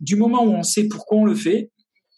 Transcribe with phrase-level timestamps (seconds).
[0.00, 1.70] Du moment où on sait pourquoi on le fait,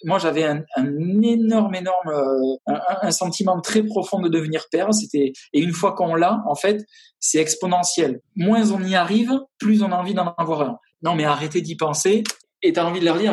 [0.05, 4.92] moi j'avais un, un, énorme, énorme, euh, un, un, sentiment très profond de devenir père.
[4.92, 6.84] C'était et une fois qu'on l'a, en fait,
[7.20, 8.20] c'est exponentiel.
[8.36, 10.78] Moins on y arrive, plus on a envie d'en avoir un.
[11.02, 12.24] Non, mais arrêtez d'y penser.
[12.62, 13.33] Et t'as envie de leur dire,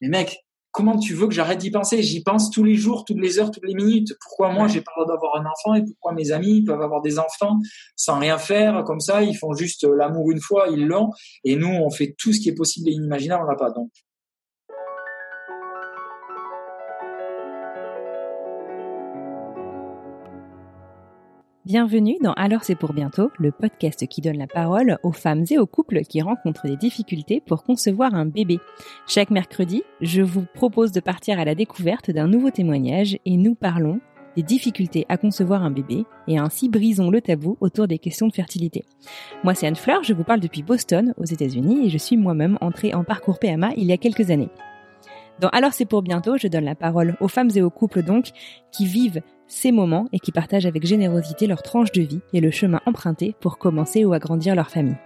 [0.00, 0.38] mais mec,
[0.72, 2.02] comment tu veux que j'arrête d'y penser?
[2.02, 4.14] J'y pense tous les jours, toutes les heures, toutes les minutes.
[4.20, 7.02] Pourquoi moi j'ai pas le droit d'avoir un enfant et pourquoi mes amis peuvent avoir
[7.02, 7.58] des enfants
[7.96, 9.22] sans rien faire comme ça?
[9.22, 11.10] Ils font juste l'amour une fois, ils l'ont.
[11.44, 13.70] Et nous, on fait tout ce qui est possible et inimaginable, on l'a pas.
[13.70, 13.90] Donc
[21.66, 25.58] Bienvenue dans Alors c'est pour bientôt, le podcast qui donne la parole aux femmes et
[25.58, 28.60] aux couples qui rencontrent des difficultés pour concevoir un bébé.
[29.06, 33.54] Chaque mercredi, je vous propose de partir à la découverte d'un nouveau témoignage et nous
[33.54, 34.00] parlons
[34.36, 38.32] des difficultés à concevoir un bébé et ainsi brisons le tabou autour des questions de
[38.32, 38.82] fertilité.
[39.44, 42.56] Moi c'est Anne Fleur, je vous parle depuis Boston aux États-Unis et je suis moi-même
[42.62, 44.48] entrée en parcours PMA il y a quelques années.
[45.40, 48.30] Dans Alors c'est pour bientôt, je donne la parole aux femmes et aux couples donc
[48.72, 49.20] qui vivent
[49.50, 53.34] ces moments et qui partagent avec générosité leur tranche de vie et le chemin emprunté
[53.40, 54.96] pour commencer ou agrandir leur famille.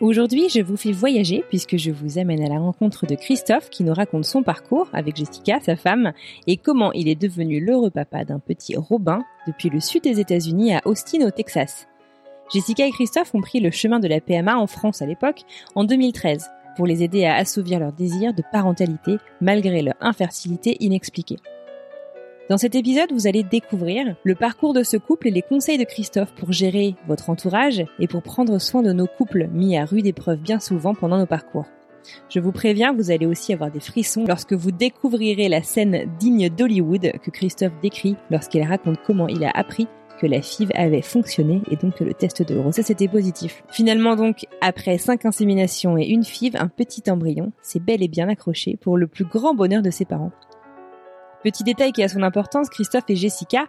[0.00, 3.84] Aujourd'hui, je vous fais voyager puisque je vous amène à la rencontre de Christophe qui
[3.84, 6.14] nous raconte son parcours avec Jessica, sa femme,
[6.46, 10.74] et comment il est devenu l'heureux papa d'un petit Robin depuis le sud des États-Unis
[10.74, 11.86] à Austin au Texas.
[12.50, 15.42] Jessica et Christophe ont pris le chemin de la PMA en France à l'époque,
[15.74, 21.36] en 2013, pour les aider à assouvir leur désir de parentalité malgré leur infertilité inexpliquée.
[22.50, 25.84] Dans cet épisode, vous allez découvrir le parcours de ce couple et les conseils de
[25.84, 30.06] Christophe pour gérer votre entourage et pour prendre soin de nos couples mis à rude
[30.06, 31.66] épreuve bien souvent pendant nos parcours.
[32.28, 36.48] Je vous préviens, vous allez aussi avoir des frissons lorsque vous découvrirez la scène digne
[36.48, 39.86] d'Hollywood que Christophe décrit lorsqu'il raconte comment il a appris
[40.20, 43.62] que la FIV avait fonctionné et donc que le test de grossesse était positif.
[43.70, 48.28] Finalement donc, après cinq inséminations et une FIV, un petit embryon s'est bel et bien
[48.28, 50.32] accroché pour le plus grand bonheur de ses parents.
[51.42, 53.64] Petit détail qui a son importance, Christophe et Jessica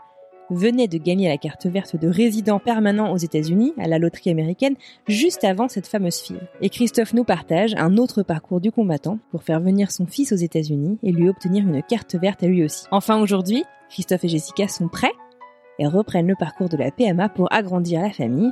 [0.49, 4.75] venaient de gagner la carte verte de résident permanent aux États-Unis à la loterie américaine
[5.07, 6.41] juste avant cette fameuse fille.
[6.59, 10.35] Et Christophe nous partage un autre parcours du combattant pour faire venir son fils aux
[10.35, 12.87] États-Unis et lui obtenir une carte verte à lui aussi.
[12.91, 15.13] Enfin aujourd'hui, Christophe et Jessica sont prêts
[15.79, 18.51] et reprennent le parcours de la PMA pour agrandir la famille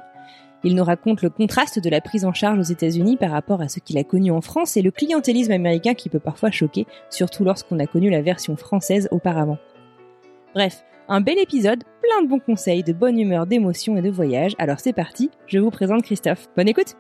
[0.64, 3.70] il nous raconte le contraste de la prise en charge aux États-Unis par rapport à
[3.70, 7.44] ce qu'il a connu en France et le clientélisme américain qui peut parfois choquer, surtout
[7.44, 9.58] lorsqu'on a connu la version française auparavant.
[10.53, 14.56] Bref, un bel épisode, plein de bons conseils, de bonne humeur, d'émotions et de voyage.
[14.59, 16.48] Alors c'est parti, je vous présente Christophe.
[16.56, 16.96] Bonne écoute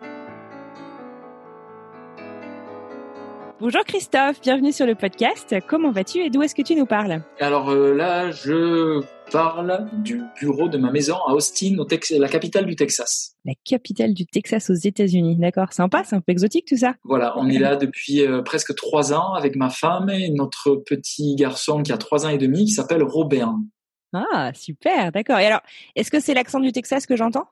[3.61, 5.53] Bonjour Christophe, bienvenue sur le podcast.
[5.67, 7.21] Comment vas-tu et d'où est-ce que tu nous parles?
[7.41, 12.65] Alors euh, là, je parle du bureau de ma maison à Austin, au la capitale
[12.65, 13.35] du Texas.
[13.45, 15.73] La capitale du Texas aux États-Unis, d'accord.
[15.73, 16.95] Sympa, c'est un peu exotique tout ça.
[17.03, 21.35] Voilà, on est là depuis euh, presque trois ans avec ma femme et notre petit
[21.35, 23.53] garçon qui a trois ans et demi qui s'appelle Robert.
[24.13, 25.39] Ah, super, d'accord.
[25.39, 25.61] Et alors,
[25.95, 27.47] est-ce que c'est l'accent du Texas que j'entends?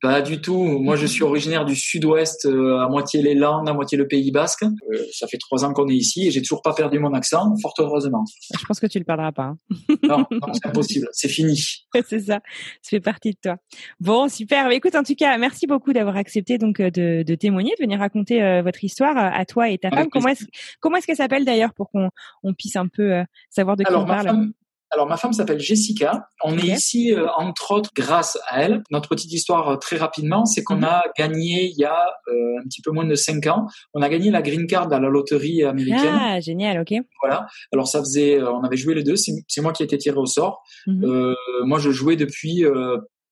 [0.00, 0.64] Pas du tout.
[0.78, 4.30] Moi, je suis originaire du sud-ouest, euh, à moitié les Landes, à moitié le Pays
[4.30, 4.64] Basque.
[4.64, 7.54] Euh, ça fait trois ans qu'on est ici et j'ai toujours pas perdu mon accent,
[7.60, 8.24] fort heureusement.
[8.58, 9.54] Je pense que tu le perdras pas.
[9.54, 9.58] Hein.
[10.02, 11.08] non, non c'est impossible.
[11.12, 11.60] C'est fini.
[12.08, 12.40] c'est ça.
[12.82, 13.56] Ça fait partie de toi.
[14.00, 14.68] Bon, super.
[14.68, 17.84] Mais écoute, en tout cas, merci beaucoup d'avoir accepté donc euh, de, de, témoigner, de
[17.84, 20.08] venir raconter votre histoire à toi et ta femme.
[20.10, 20.44] comment est-ce
[20.80, 22.10] comment est-ce qu'elle s'appelle d'ailleurs pour qu'on
[22.42, 24.52] on puisse un peu savoir de qui on parle?
[24.92, 26.28] Alors ma femme s'appelle Jessica.
[26.44, 28.82] On est ici euh, entre autres grâce à elle.
[28.90, 30.84] Notre petite histoire euh, très rapidement, c'est qu'on mhm.
[30.84, 34.08] a gagné il y a euh, un petit peu moins de cinq ans, on a
[34.10, 36.14] gagné la green card à la loterie américaine.
[36.20, 36.94] Ah génial, ok.
[37.22, 37.46] Voilà.
[37.72, 39.16] Alors ça faisait, on avait joué les deux.
[39.16, 40.62] C'est moi qui ai été tiré au sort.
[40.86, 41.34] Mhm.
[41.64, 42.64] moi je jouais depuis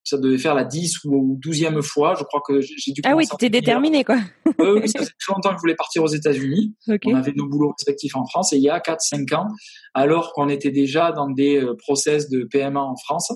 [0.05, 2.14] ça devait faire la 10 ou 12e fois.
[2.19, 3.02] Je crois que j'ai dû.
[3.05, 4.19] Ah oui, tu étais déterminé, quoi.
[4.58, 6.75] oui, ça faisait très longtemps que je voulais partir aux États-Unis.
[7.05, 9.47] On avait nos boulots respectifs en France et il y a 4-5 ans,
[9.94, 13.32] alors qu'on était déjà dans des euh, process de PMA en France.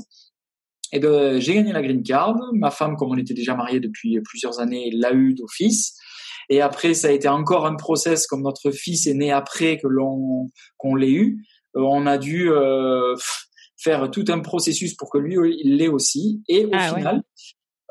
[0.92, 2.36] Et ben, j'ai gagné la green card.
[2.52, 5.96] Ma femme, comme on était déjà mariés depuis plusieurs années, l'a eu d'office.
[6.48, 9.88] Et après, ça a été encore un process, comme notre fils est né après que
[9.88, 11.44] l'on qu'on l'ait eu.
[11.76, 13.14] Euh, on a dû euh,
[13.84, 16.42] faire tout un processus pour que lui il l'ait aussi.
[16.48, 17.22] Et au ah final,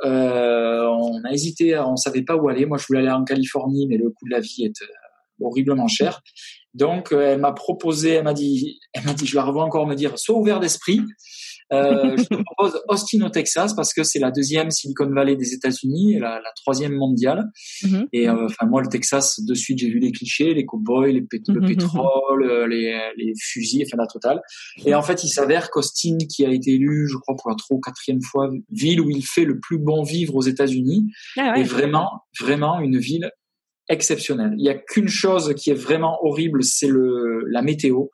[0.03, 2.65] on a hésité, on savait pas où aller.
[2.65, 4.83] Moi, je voulais aller en Californie, mais le coût de la vie est
[5.39, 6.21] horriblement cher.
[6.73, 9.95] Donc, elle m'a proposé, elle m'a dit, elle m'a dit, je la revois encore me
[9.95, 11.01] dire, sois ouvert d'esprit.
[11.71, 15.53] Euh, je te propose Austin au Texas parce que c'est la deuxième Silicon Valley des
[15.53, 17.45] États-Unis et la, la, troisième mondiale.
[17.83, 18.07] Mm-hmm.
[18.13, 21.21] Et euh, enfin moi le Texas de suite j'ai vu les clichés, les cowboys, les
[21.21, 21.67] le mm-hmm.
[21.67, 24.41] pétrole, euh, les, les, fusils, enfin la totale.
[24.85, 27.79] Et en fait il s'avère qu'Austin qui a été élu, je crois pour la trop
[27.79, 31.05] quatrième fois ville où il fait le plus bon vivre aux États-Unis,
[31.37, 33.29] ah est vraiment vraiment une ville
[33.89, 34.53] exceptionnelle.
[34.57, 38.05] Il y a qu'une chose qui est vraiment horrible, c'est le la météo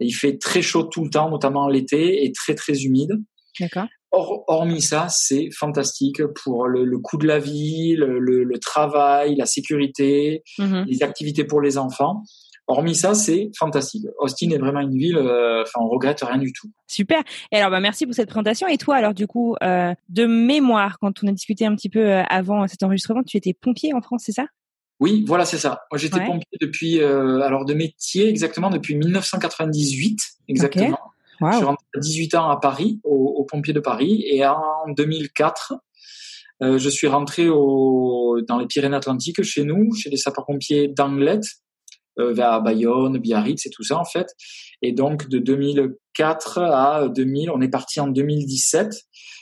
[0.00, 3.12] il fait très chaud tout le temps, notamment l'été, et très très humide.
[3.60, 3.86] D'accord.
[4.12, 10.84] hormis ça, c'est fantastique pour le, coût de la vie, le, travail, la sécurité, mm-hmm.
[10.86, 12.22] les activités pour les enfants.
[12.70, 14.04] Hormis ça, c'est fantastique.
[14.18, 16.70] Austin est vraiment une ville, euh, enfin, on regrette rien du tout.
[16.86, 17.22] Super.
[17.50, 18.68] Et alors, bah, merci pour cette présentation.
[18.68, 22.00] Et toi, alors, du coup, euh, de mémoire, quand on a discuté un petit peu
[22.00, 24.44] euh, avant cet enregistrement, tu étais pompier en France, c'est ça?
[25.00, 25.82] Oui, voilà, c'est ça.
[25.90, 30.18] Moi, j'étais pompier depuis, euh, alors de métier exactement depuis 1998,
[30.48, 30.98] exactement.
[31.40, 34.88] Je suis rentré à 18 ans à Paris, au, au pompier de Paris, et en
[34.88, 35.74] 2004,
[36.62, 41.40] euh, je suis rentré au, dans les Pyrénées-Atlantiques chez nous, chez les sapeurs-pompiers d'Anglet,
[42.18, 44.34] euh, vers Bayonne, Biarritz et tout ça en fait.
[44.82, 48.92] Et donc de 2004 à 2000, on est parti en 2017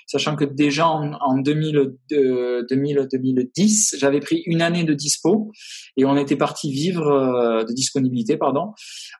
[0.06, 5.50] sachant que déjà en, en 2000, 2010, j'avais pris une année de dispo
[5.96, 8.72] et on était parti vivre euh, de disponibilité, pardon.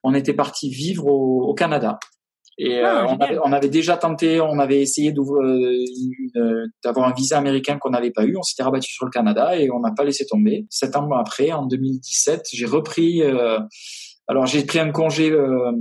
[0.03, 1.99] On était parti vivre au, Canada.
[2.59, 7.79] Et euh, ah, on, avait, déjà tenté, on avait essayé euh, d'avoir un visa américain
[7.79, 8.37] qu'on n'avait pas eu.
[8.37, 10.67] On s'était rabattu sur le Canada et on n'a pas laissé tomber.
[10.71, 13.23] Sept ans après, en 2017, j'ai repris
[14.29, 15.73] alors j'ai pris un congé euh,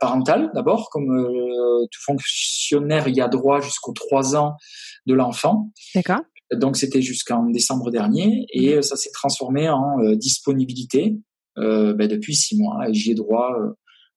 [0.00, 4.56] parental d'abord, comme euh, tout fonctionnaire, il y a droit jusqu'aux trois ans
[5.06, 5.70] de l'enfant.
[5.94, 6.20] D'accord.
[6.52, 8.82] Donc c'était jusqu'en décembre dernier et mhm.
[8.82, 11.16] ça s'est transformé en euh, disponibilité
[11.56, 13.52] ben, depuis six mois et j'y ai droit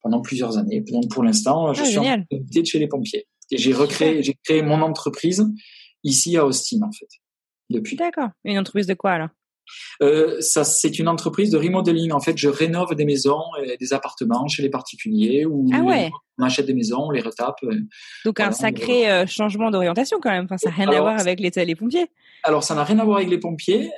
[0.03, 0.81] pendant plusieurs années.
[0.81, 4.35] Donc pour l'instant, je ah, suis en de chez les pompiers et j'ai recréé, j'ai
[4.43, 5.43] créé mon entreprise
[6.03, 7.07] ici à Austin en fait
[7.71, 7.95] depuis.
[7.95, 8.29] D'accord.
[8.43, 9.29] Une entreprise de quoi alors?
[10.01, 12.11] Euh, ça, c'est une entreprise de remodeling.
[12.11, 15.81] En fait, je rénove des maisons et des appartements chez les particuliers ou ah
[16.37, 17.57] on achète des maisons, on les retape.
[17.63, 17.75] Euh,
[18.25, 20.45] Donc un sacré euh, changement d'orientation quand même.
[20.45, 22.07] Enfin, ça n'a rien à voir avec les, les pompiers.
[22.43, 23.91] Alors, ça n'a rien à voir avec les pompiers,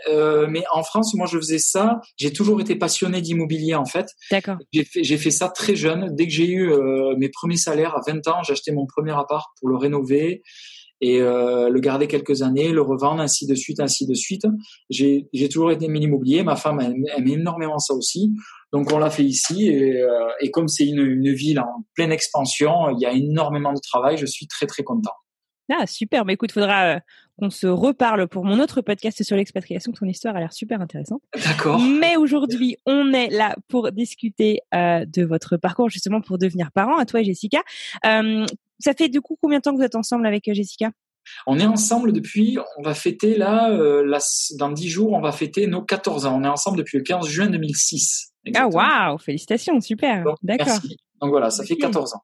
[0.49, 2.01] mais en France, moi, je faisais ça.
[2.17, 4.07] J'ai toujours été passionné d'immobilier, en fait.
[4.29, 4.57] D'accord.
[4.73, 6.13] J'ai fait, j'ai fait ça très jeune.
[6.13, 6.73] Dès que j'ai eu
[7.17, 10.43] mes premiers salaires à 20 ans, j'ai acheté mon premier appart pour le rénover
[11.01, 14.45] et euh, le garder quelques années, le revendre, ainsi de suite, ainsi de suite.
[14.89, 16.43] J'ai toujours été immobilier.
[16.43, 18.33] Ma femme aime, aime, énormément ça aussi.
[18.71, 22.11] Donc on l'a fait ici et, euh, et comme c'est une, une, ville en pleine
[22.11, 24.17] expansion, il y a énormément de travail.
[24.17, 25.11] Je suis très très content.
[25.71, 26.99] Ah super, mais écoute, faudra euh,
[27.39, 29.91] qu'on se reparle pour mon autre podcast sur l'expatriation.
[29.91, 31.21] Ton histoire a l'air super intéressante.
[31.45, 31.79] D'accord.
[31.79, 36.97] Mais aujourd'hui, on est là pour discuter de votre parcours justement pour devenir parent.
[36.97, 37.61] À toi, Jessica.
[38.83, 40.91] Ça fait du coup combien de temps que vous êtes ensemble avec euh, Jessica?
[41.47, 44.03] On est ensemble depuis, on va fêter là, euh,
[44.57, 46.37] dans dix jours, on va fêter nos 14 ans.
[46.37, 48.33] On est ensemble depuis le 15 juin 2006.
[48.53, 50.25] Ah waouh, félicitations, super.
[50.43, 50.79] D'accord.
[51.21, 52.23] Donc voilà, ça fait 14 ans.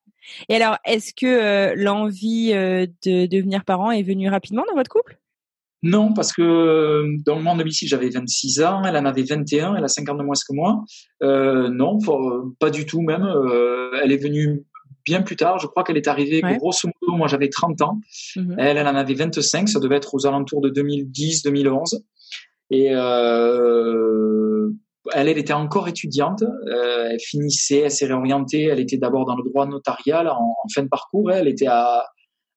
[0.50, 5.18] Et alors, est-ce que euh, l'envie de devenir parent est venue rapidement dans votre couple?
[5.82, 9.84] Non, parce que dans le monde domicile, j'avais 26 ans, elle en avait 21, elle
[9.86, 10.84] a 50 de moins que moi.
[11.22, 12.00] non,
[12.60, 13.26] pas du tout même.
[14.04, 14.66] elle est venue
[15.10, 15.58] bien plus tard.
[15.60, 18.00] Je crois qu'elle est arrivée grosso modo, moi j'avais 30 ans.
[18.36, 18.56] Mhm.
[18.60, 22.02] Elle, elle en avait 25, ça devait être aux alentours de 2010-2011.
[22.72, 24.70] Et euh,
[25.14, 26.44] elle, elle était encore étudiante.
[26.44, 28.66] Euh, elle finissait, elle s'est réorientée.
[28.66, 31.32] Elle était d'abord dans le droit notarial en, fin de parcours.
[31.32, 32.06] Elle était à,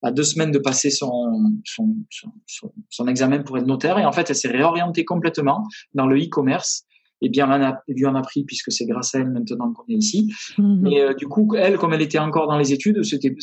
[0.03, 3.99] à deux semaines de passer son, son, son, son, examen pour être notaire.
[3.99, 6.85] Et en fait, elle s'est réorientée complètement dans le e-commerce
[7.23, 9.85] et bien elle a, lui en a pris puisque c'est grâce à elle maintenant qu'on
[9.89, 10.33] est ici.
[10.59, 10.87] Mhm.
[10.87, 13.35] Et euh, du coup, elle, comme elle était encore dans les études, c'était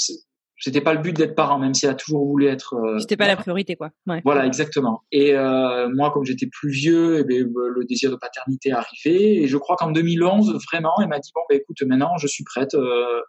[0.62, 2.74] c'était pas le but d'être parent, même si elle a toujours voulu être.
[2.74, 3.92] Euh, c'était pas la priorité, quoi.
[4.08, 4.22] Ouais.
[4.26, 5.04] Voilà, exactement.
[5.12, 9.42] Et euh, moi, comme j'étais plus vieux, eh ben, le désir de paternité est arrivé.
[9.42, 12.44] Et je crois qu'en 2011, vraiment, elle m'a dit bon, ben écoute, maintenant, je suis
[12.44, 12.74] prête.
[12.74, 13.22] Euh,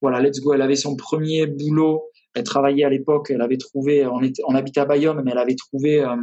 [0.00, 0.54] voilà, let's go.
[0.54, 2.04] Elle avait son premier boulot.
[2.34, 3.30] Elle travaillait à l'époque.
[3.30, 4.06] Elle avait trouvé.
[4.06, 6.14] On était, on habitait à Bayonne, mais elle avait trouvé euh,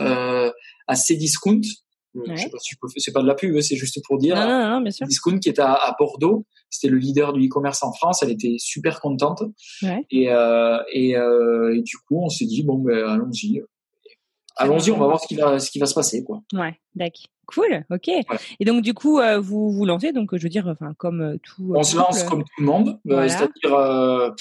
[0.00, 0.50] euh,
[0.86, 1.62] à Cdiscount
[2.14, 2.36] Ouais.
[2.36, 4.18] Je sais pas si je peux c'est pas de la pub, hein, c'est juste pour
[4.18, 4.34] dire.
[4.34, 5.06] Non, non, non, bien sûr.
[5.06, 8.56] Discount qui est à, à Bordeaux, c'était le leader du e-commerce en France, elle était
[8.58, 9.42] super contente.
[9.82, 10.04] Ouais.
[10.10, 13.62] Et, euh, et, euh, et, du coup, on s'est dit bon ben allons-y.
[14.56, 16.42] Allons-y, on va voir ce qui va ce qui va se passer quoi.
[16.52, 17.26] Ouais, d'accord.
[17.46, 18.08] Cool, ok.
[18.60, 21.36] Et donc du coup, euh, vous vous lancez donc je veux dire, enfin comme euh,
[21.42, 21.72] tout.
[21.74, 24.34] On se lance comme tout le monde, euh, c'est-à-dire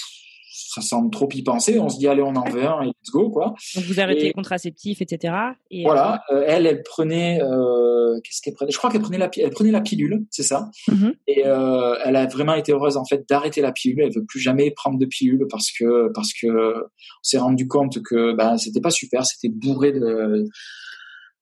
[0.70, 1.80] ça semble trop y penser.
[1.80, 3.56] On se dit allez, on en veut un et let's go quoi.
[3.76, 5.34] Donc vous arrêtez les contraceptifs, etc.
[5.72, 8.72] Et voilà, euh, elle, elle prenait, euh, qu'est-ce qu'elle prenait?
[8.72, 10.70] Je crois qu'elle prenait la, elle prenait la pilule, c'est ça?
[10.88, 11.14] Mhm.
[11.28, 14.02] Et euh, elle a vraiment été heureuse en fait d'arrêter la pilule.
[14.02, 18.02] Elle veut plus jamais prendre de pilule parce que parce que on s'est rendu compte
[18.04, 20.46] que ben c'était pas super, c'était bourré de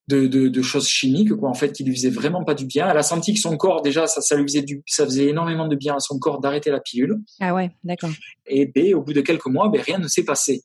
[0.07, 2.89] de, de, de, choses chimiques quoi en fait qui lui faisaient vraiment pas du bien.
[2.89, 5.67] Elle a senti que son corps déjà ça, ça lui faisait du ça faisait énormément
[5.67, 7.17] de bien à son corps d'arrêter la pilule.
[7.39, 8.11] Ah ouais, d'accord.
[8.45, 10.61] Et B au bout de quelques mois, ben rien ne s'est passé.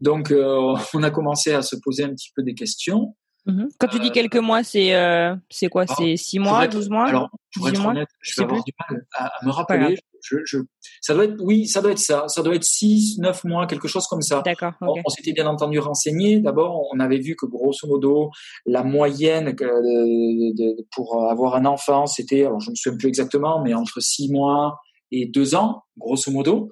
[0.00, 3.14] Donc euh, on a commencé à se poser un petit peu des questions.
[3.46, 3.68] Mhm.
[3.78, 5.86] Quand tu dis quelques mois, c'est euh, c'est quoi?
[5.86, 7.06] C'est six mois, être- 12 mois?
[7.08, 7.90] Alors, pour 18 être mois?
[7.92, 8.72] honnête, je vais avoir plus.
[8.72, 9.98] du mal à, à me rappeler.
[10.22, 10.56] Je, je,
[11.02, 12.24] ça doit être, oui, ça doit être ça.
[12.28, 14.40] Ça doit être 6, 9 mois, quelque chose comme ça.
[14.42, 16.40] D'accord, On, s'était bien entendu renseigné.
[16.40, 18.30] D'abord, on avait vu que grosso modo,
[18.64, 23.08] la moyenne que, de- de- pour avoir un enfant, c'était, alors je me souviens plus
[23.08, 24.80] exactement, mais entre 6 mois
[25.10, 26.68] et 2 ans, grosso modo.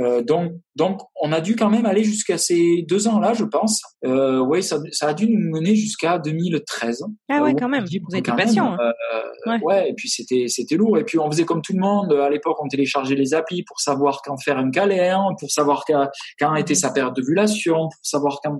[0.00, 3.82] Euh, donc, donc, on a dû quand même aller jusqu'à ces deux ans-là, je pense.
[4.04, 7.04] Euh, oui, ça, ça a dû nous mener jusqu'à 2013.
[7.28, 7.84] Ah ouais, Euh, quand même.
[7.84, 8.76] dit, Vous même, patient.
[8.78, 8.92] hein.
[9.46, 9.58] Ouais.
[9.62, 9.90] ouais.
[9.90, 10.96] et puis c'était c'était lourd.
[10.98, 12.12] Et puis on faisait comme tout le monde.
[12.12, 16.08] À l'époque, on téléchargeait les applis pour savoir quand faire un câlin, pour savoir quand,
[16.38, 18.58] quand était sa période d'ovulation, pour savoir quand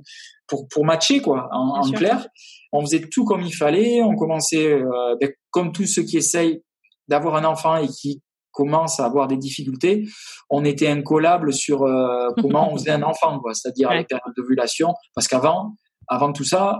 [0.48, 1.48] pour pour matcher quoi.
[1.52, 2.26] En, clair,
[2.72, 4.02] on faisait tout comme il fallait.
[4.02, 4.76] On commençait
[5.20, 6.60] ben, comme tous ceux qui essayent
[7.08, 8.20] d'avoir un enfant et qui
[8.52, 10.06] commencent à avoir des difficultés,
[10.50, 13.54] on était incollable sur euh, comment on faisait un enfant, quoi.
[13.54, 13.98] C'est-à-dire Ouais.
[13.98, 15.74] les périodes d'ovulation, parce qu'avant,
[16.08, 16.78] avant tout ça,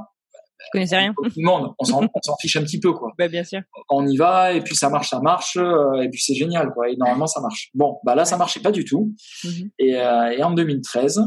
[0.59, 1.13] Je connaissais rien.
[1.17, 3.61] tout le monde, on s'en on s'en fiche un petit peu, quoi Bah, bien sûr.
[3.91, 6.89] on y va et puis ça marche, ça marche euh, et puis c'est génial quoi.
[6.89, 7.71] Et normalement ça marche.
[7.75, 9.13] Bon, bah là ça marchait pas du tout.
[9.45, 9.71] Mhm.
[9.79, 11.21] Et, euh, et en 2013,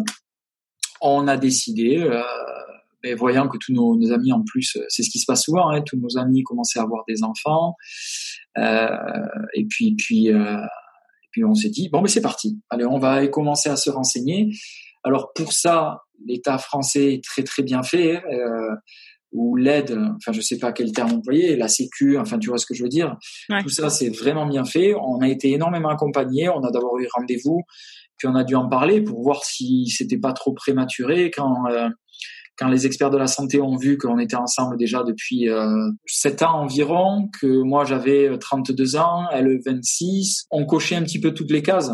[1.01, 1.97] on a décidé,
[3.05, 5.43] ben, voyant que tous nos, nos amis en plus, euh, c'est ce qui se passe
[5.43, 7.75] souvent, hein, tous nos amis commençaient à avoir des enfants.
[8.57, 8.87] Euh,
[9.53, 12.59] et puis puis euh, et puis on s'est dit bon mais c'est parti.
[12.69, 14.49] Allez, on va commencer à se renseigner.
[15.03, 18.23] Alors pour ça, l'État français est très très bien fait.
[18.25, 18.75] Euh,
[19.31, 22.65] ou l'aide, enfin je sais pas quel terme employer, la Sécu, enfin tu vois ce
[22.65, 23.17] que je veux dire.
[23.49, 23.61] Ouais.
[23.61, 24.95] Tout ça c'est vraiment bien fait.
[24.95, 26.47] On a été énormément accompagnés.
[26.49, 27.61] On a d'abord eu rendez-vous,
[28.17, 31.89] puis on a dû en parler pour voir si c'était pas trop prématuré quand euh,
[32.57, 36.43] quand les experts de la santé ont vu qu'on était ensemble déjà depuis euh, 7
[36.43, 41.33] ans environ, que moi j'avais euh, 32 ans, elle 26, on cochait un petit peu
[41.33, 41.91] toutes les cases.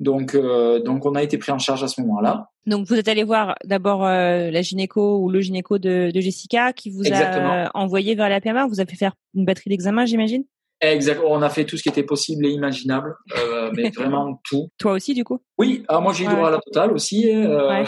[0.00, 2.48] Donc, euh, donc on a été pris en charge à ce moment-là.
[2.66, 6.72] Donc vous êtes allé voir d'abord euh, la gynéco ou le gynéco de, de Jessica
[6.72, 7.50] qui vous Exactement.
[7.50, 8.66] a envoyé vers la PMA.
[8.66, 10.44] Vous avez fait faire une batterie d'examen, j'imagine?
[10.82, 11.20] Exact.
[11.24, 14.68] On a fait tout ce qui était possible et imaginable, euh, mais vraiment tout.
[14.78, 15.38] Toi aussi, du coup?
[15.58, 16.34] Oui, alors moi j'ai eu Ouais.
[16.34, 17.30] droit à la totale aussi.
[17.34, 17.84] euh, Ouais.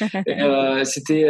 [0.28, 1.28] Euh, c'était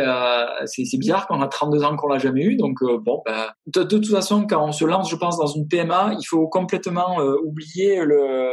[0.67, 3.97] c'est bizarre qu'on a 32 ans qu'on l'a jamais eu donc bon ben de, de
[3.97, 8.05] toute façon quand on se lance je pense dans une PMA il faut complètement oublier
[8.05, 8.51] le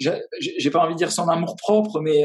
[0.00, 2.22] j'ai pas envie de dire son amour propre mais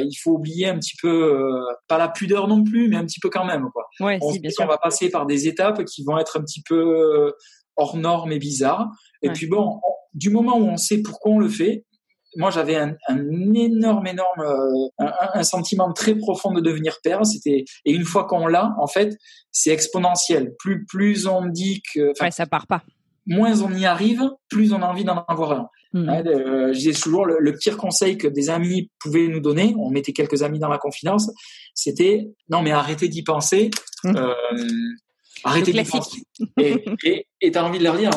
[0.00, 3.30] il faut oublier un petit peu pas la pudeur non plus mais un petit peu
[3.30, 4.66] quand même quoi Ouais, on, si, bien sûr.
[4.68, 7.32] va passer par des étapes qui vont être un petit peu
[7.76, 8.88] hors normes et bizarres.
[9.22, 9.34] Et Ouais.
[9.34, 11.84] puis bon, on- du moment où on sait pourquoi on le fait,
[12.36, 17.24] moi j'avais un, un énorme, énorme, euh, un, un sentiment très profond de devenir père.
[17.26, 19.16] C'était et une fois qu'on l'a, en fait,
[19.52, 20.52] c'est exponentiel.
[20.58, 22.82] Plus plus on dit que, Ouais, ça part pas.
[23.26, 25.68] moins on y arrive, plus on a envie d'en avoir un.
[25.92, 29.74] Ouais, euh, je disais toujours le, le pire conseil que des amis pouvaient nous donner,
[29.76, 31.28] on mettait quelques amis dans la confidence,
[31.74, 33.70] c'était non mais arrêtez d'y penser,
[34.04, 34.16] Mhm.
[34.16, 34.34] euh,
[35.44, 36.22] arrêtez d'y penser.
[36.58, 38.10] Et et et t'as envie de leur dire,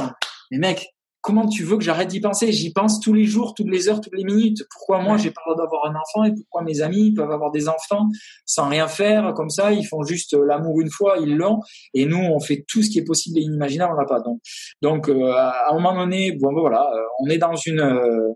[0.51, 0.87] mais mec,
[1.21, 2.51] comment tu veux que j'arrête d'y penser?
[2.51, 4.61] J'y pense tous les jours, toutes les heures, toutes les minutes.
[4.69, 6.25] Pourquoi moi j'ai pas le droit d'avoir un enfant?
[6.25, 8.09] Et pourquoi mes amis peuvent avoir des enfants
[8.45, 9.71] sans rien faire comme ça?
[9.71, 11.59] Ils font juste l'amour une fois, ils l'ont,
[11.93, 14.19] et nous on fait tout ce qui est possible et inimaginable, on l'a pas.
[14.19, 14.39] Donc
[14.81, 18.29] donc euh, à un moment donné, bon ben voilà, euh, on est dans une, euh,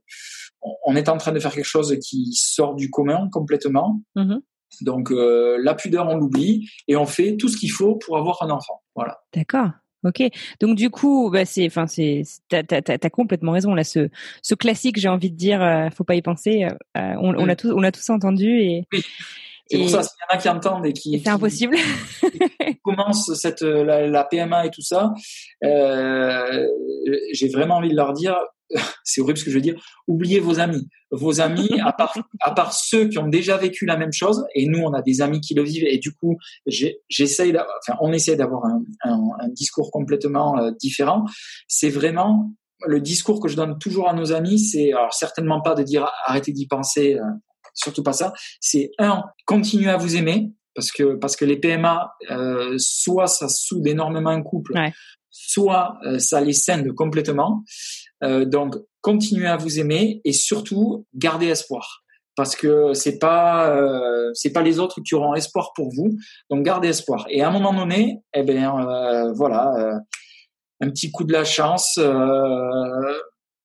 [0.86, 4.02] on- est en train de faire quelque chose qui sort du commun complètement.
[4.16, 4.42] Mhm.
[4.82, 8.42] Donc euh, la pudeur on l'oublie et on fait tout ce qu'il faut pour avoir
[8.44, 8.82] un enfant.
[8.96, 9.20] Voilà.
[9.34, 9.70] D'accord.
[10.04, 10.22] Ok.
[10.62, 13.84] Donc du coup, bah c'est, enfin c'est, c'est- t'as, t'as complètement raison là.
[13.84, 14.10] Ce,
[14.44, 16.66] ce classique, j'ai envie de dire, euh, faut pas y penser.
[16.66, 17.50] euh, euh, on, on Mm.
[17.50, 18.84] a tous, on a tous entendu et,
[19.70, 21.76] C'est Et- pour ça s'il y en a qui entendent et qui, c'est qui impossible.
[22.84, 25.14] commencent cette la, la PMA et tout ça,
[25.64, 26.68] euh,
[27.34, 28.38] j'ai vraiment envie de leur dire,
[29.04, 29.76] c'est horrible ce que je veux dire,
[30.08, 30.88] oubliez vos amis.
[31.12, 34.68] Vos amis, à part, à part ceux qui ont déjà vécu la même chose, et
[34.68, 38.36] nous on a des amis qui le vivent, et du coup j'essaye, enfin on essaie
[38.36, 41.24] d'avoir un, un, un discours complètement euh, différent.
[41.70, 42.52] C'est vraiment
[42.86, 46.08] le discours que je donne toujours à nos amis, c'est alors certainement pas de dire
[46.26, 47.24] arrêtez d'y penser, euh,
[47.74, 48.34] surtout pas ça.
[48.60, 53.48] C'est un, continuez à vous aimer parce que parce que les PMA, euh, soit ça
[53.48, 54.92] soude énormément un couple, Ouais.
[55.32, 57.64] soit euh, ça les scinde complètement.
[58.24, 62.04] Euh, donc continuez à vous aimer et surtout gardez espoir
[62.36, 66.18] parce que c'est pas euh, c'est pas les autres qui auront espoir pour vous.
[66.50, 67.26] Donc gardez espoir.
[67.30, 70.02] Et à un moment donné, eh bien euh, voilà,
[70.82, 72.00] un petit coup de la chance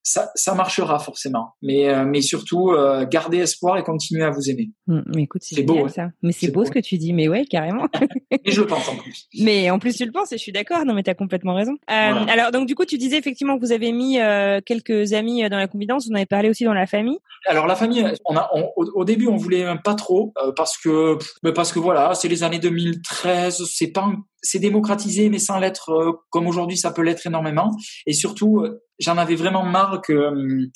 [0.02, 1.54] ça, ça marchera forcément.
[1.62, 4.70] Mais, euh, mais surtout, euh, gardez espoir et continuez à vous aimer.
[4.88, 6.08] Hum, mais écoute, c'est beau, ça.
[6.22, 7.12] Mais c'est beau, ce que tu dis.
[7.12, 7.86] Mais ouais, carrément.
[8.30, 9.28] et je le pense en plus.
[9.40, 10.84] Mais en plus, tu le penses et je suis d'accord.
[10.84, 11.72] Non, mais tu as complètement raison.
[11.90, 14.18] Euh, alors, donc du coup, tu disais effectivement que vous avez mis
[14.66, 16.06] quelques amis dans la confidence.
[16.06, 17.18] Vous en avez parlé aussi dans la famille.
[17.46, 21.18] Alors la famille, on a, au, début, on voulait pas trop parce que,
[21.52, 23.64] parce que voilà, c'est les années 2013.
[23.70, 24.12] C'est pas
[24.44, 27.70] c'est démocratisé, mais sans l'être comme aujourd'hui, ça peut l'être énormément.
[28.06, 28.64] Et surtout,
[29.02, 30.66] j'en avais vraiment marre que euh,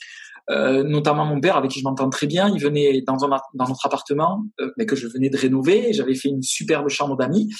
[0.50, 3.68] euh, notamment mon père avec qui je m'entends très bien, il venait dans, un, dans
[3.68, 5.92] notre appartement, euh, mais que je venais de rénover.
[5.92, 7.50] J'avais fait une superbe chambre d'amis,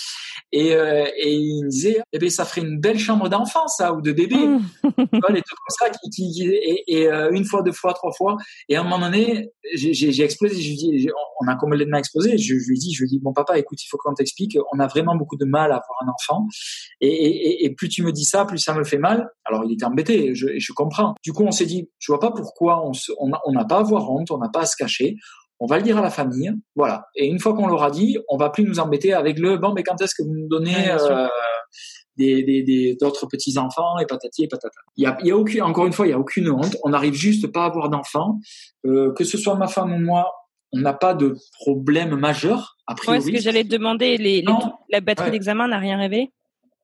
[0.53, 3.93] et, euh, et il me disait, eh ben ça ferait une belle chambre d'enfant ça
[3.93, 4.61] ou de bébé, mmh.
[4.85, 5.91] les trucs comme ça.
[5.91, 8.37] Qui, qui, et, et une fois, deux fois, trois fois,
[8.69, 10.61] et à un moment donné, j'ai explosé.
[10.61, 11.09] Je lui dis,
[11.41, 12.39] on a complètement explosé.
[12.39, 14.57] Je, je lui dis, je lui dis, bon papa, écoute, il faut qu'on t'explique.
[14.73, 16.47] On a vraiment beaucoup de mal à avoir un enfant,
[17.01, 19.29] et, et, et, plus tu me dis ça, plus ça me fait mal.
[19.45, 21.15] Alors il était embêté, je, je comprends.
[21.23, 24.31] Du coup, on s'est dit, je vois pas pourquoi on n'a pas à avoir honte,
[24.31, 25.17] on n'a pas à se cacher.
[25.59, 27.07] On va le dire à la famille, voilà.
[27.15, 29.83] Et une fois qu'on l'aura dit, on va plus nous embêter avec le bon, mais
[29.83, 31.29] quand est-ce que vous nous donnez euh,
[32.17, 34.81] des d'autres petits enfants et patati et patata.
[34.97, 36.77] Il y a, il y a aucune, encore une fois, il y a aucune honte.
[36.85, 38.39] On n'arrive juste pas à avoir d'enfants.
[38.87, 40.31] Euh, que ce soit ma femme ou moi,
[40.73, 42.77] on n'a pas de problème majeur.
[42.87, 44.45] Après, ouais, ce que j'allais te demander, les,
[44.91, 46.33] la batterie d'examen n'a rien révélé?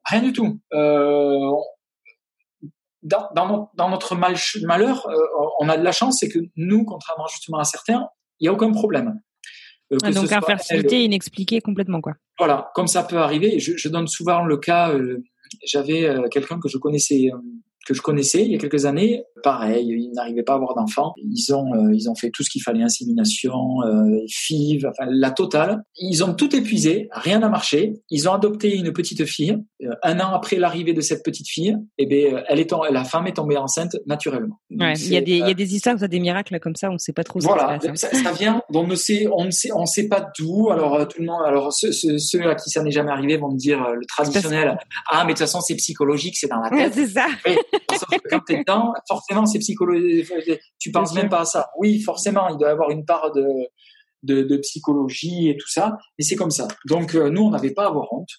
[0.05, 0.61] Rien du tout.
[0.73, 1.51] Euh,
[3.03, 5.17] dans, dans, dans, notre mal, malheur, euh,
[5.61, 8.07] on a de la chance, c'est que nous, contrairement justement à certains,
[8.41, 9.21] il n'y a aucun problème.
[9.93, 12.15] Euh, ah, donc infertilité inexpliquée complètement quoi.
[12.39, 13.59] Voilà, comme ça peut arriver.
[13.59, 14.91] Je, je donne souvent le cas.
[14.91, 15.23] Euh,
[15.65, 17.31] J'avais euh, quelqu'un que je connaissais
[17.87, 19.25] que je connaissais il y a quelques années.
[19.43, 21.15] Pareil, ils n'arrivaient pas à avoir d'enfants.
[21.17, 25.31] Ils ont euh, ils ont fait tout ce qu'il fallait, insémination, euh, FIV, enfin la
[25.31, 25.83] totale.
[25.97, 27.95] Ils ont tout épuisé, rien n'a marché.
[28.11, 29.59] Ils ont adopté une petite fille.
[29.83, 33.27] Euh, un an après l'arrivée de cette petite fille, eh ben elle est la femme
[33.27, 34.61] est tombée enceinte naturellement.
[34.71, 36.95] Ouais, il y a des il y a des histoires, des miracles comme ça, on
[36.95, 37.41] ne sait pas trop.
[37.41, 38.63] Voilà, ça, ça, ça, vient.
[38.73, 40.71] On ne sait on ne sait on sait pas d'où.
[40.71, 43.59] Alors tout le monde, alors ceux, ceux, à qui ça n'est jamais arrivé vont me
[43.59, 44.79] dire le traditionnel.
[45.11, 46.93] Ah mais de toute façon c'est psychologique, c'est dans la tête.
[46.95, 47.27] c'est ça.
[47.91, 50.31] Sauf que quand t'es dedans, forcément, c'est psychologique.
[50.79, 51.69] Tu penses même pas à ça.
[51.79, 53.47] Oui, forcément, il doit y avoir une part de,
[54.23, 56.69] de, de psychologie et tout ça, mais c'est comme ça.
[56.89, 58.31] Donc, euh, nous, on n'avait pas à avoir honte.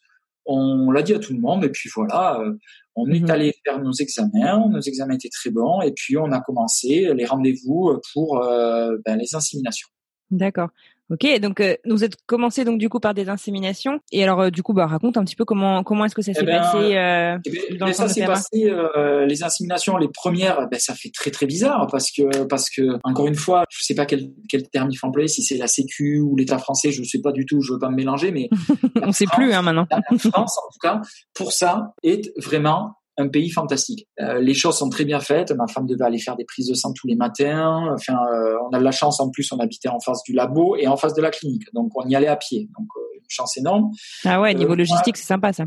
[0.45, 2.53] On l'a dit à tout le monde, et puis voilà, euh,
[2.95, 3.31] on est mhm.
[3.31, 4.67] allé faire nos examens.
[4.69, 9.17] Nos examens étaient très bons, et puis on a commencé les rendez-vous pour euh, ben,
[9.17, 9.87] les inséminations.
[10.31, 10.69] D'accord.
[11.13, 13.99] Ok, donc euh, vous êtes commencé donc du coup par des inséminations.
[14.11, 16.31] Et alors euh, du coup bah raconte un petit peu comment comment est-ce que ça
[16.31, 19.95] eh s'est ben, passé euh, eh ben, dans le ça s'est passé euh, les inséminations
[19.97, 23.65] les premières ben, ça fait très très bizarre parce que parce que encore une fois
[23.69, 26.57] je sais pas quel quel terme il faut employer si c'est la Sécu ou l'État
[26.57, 28.49] français je sais pas du tout je veux pas me mélanger mais
[29.03, 29.85] on sait plus hein maintenant.
[29.91, 31.01] la France en tout cas
[31.35, 34.07] pour ça est vraiment un pays fantastique.
[34.19, 35.51] Euh, les choses sont très bien faites.
[35.51, 37.93] Ma femme devait aller faire des prises de sang tous les matins.
[37.93, 40.75] Enfin, euh, on a de la chance en plus, on habitait en face du labo
[40.75, 42.69] et en face de la clinique, donc on y allait à pied.
[42.77, 43.91] Donc euh, une chance énorme.
[44.25, 45.65] Ah ouais, niveau logistique, c'est sympa ça.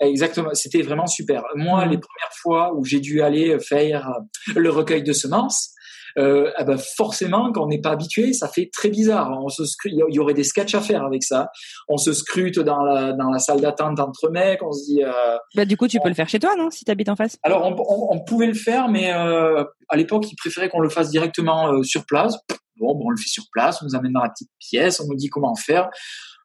[0.00, 1.42] Exactement, c'était vraiment super.
[1.56, 4.08] Moi, les premières fois où j'ai dû aller faire
[4.54, 5.74] le recueil de semences,
[6.16, 9.30] euh, eh ben forcément, quand on n'est pas habitué, ça fait très bizarre.
[9.42, 11.48] On se il y aurait des sketchs à faire avec ça.
[11.88, 15.02] On se scrute dans la, dans la salle d'attente entre mecs, on se dit...
[15.02, 17.16] Euh, bah, du coup, tu peux le faire chez toi, non Si tu habites en
[17.16, 17.38] face?
[17.42, 20.88] Alors, on, on, on, pouvait le faire, mais euh, à l'époque, ils préféraient qu'on le
[20.88, 22.36] fasse directement euh, sur place.
[22.78, 25.06] Bon, bon, on le fait sur place, on nous amène dans la petite pièce, on
[25.06, 25.88] nous dit comment faire.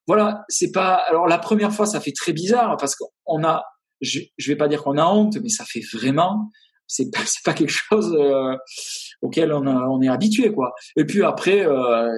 [0.07, 0.95] Voilà, c'est pas...
[1.09, 3.63] Alors, la première fois, ça fait très bizarre parce qu'on a...
[4.01, 6.49] Je, je vais pas dire qu'on a honte, mais ça fait vraiment
[6.87, 8.55] c'est pas pas quelque chose euh,
[9.21, 12.09] auquel on, on est habitué quoi et puis après euh,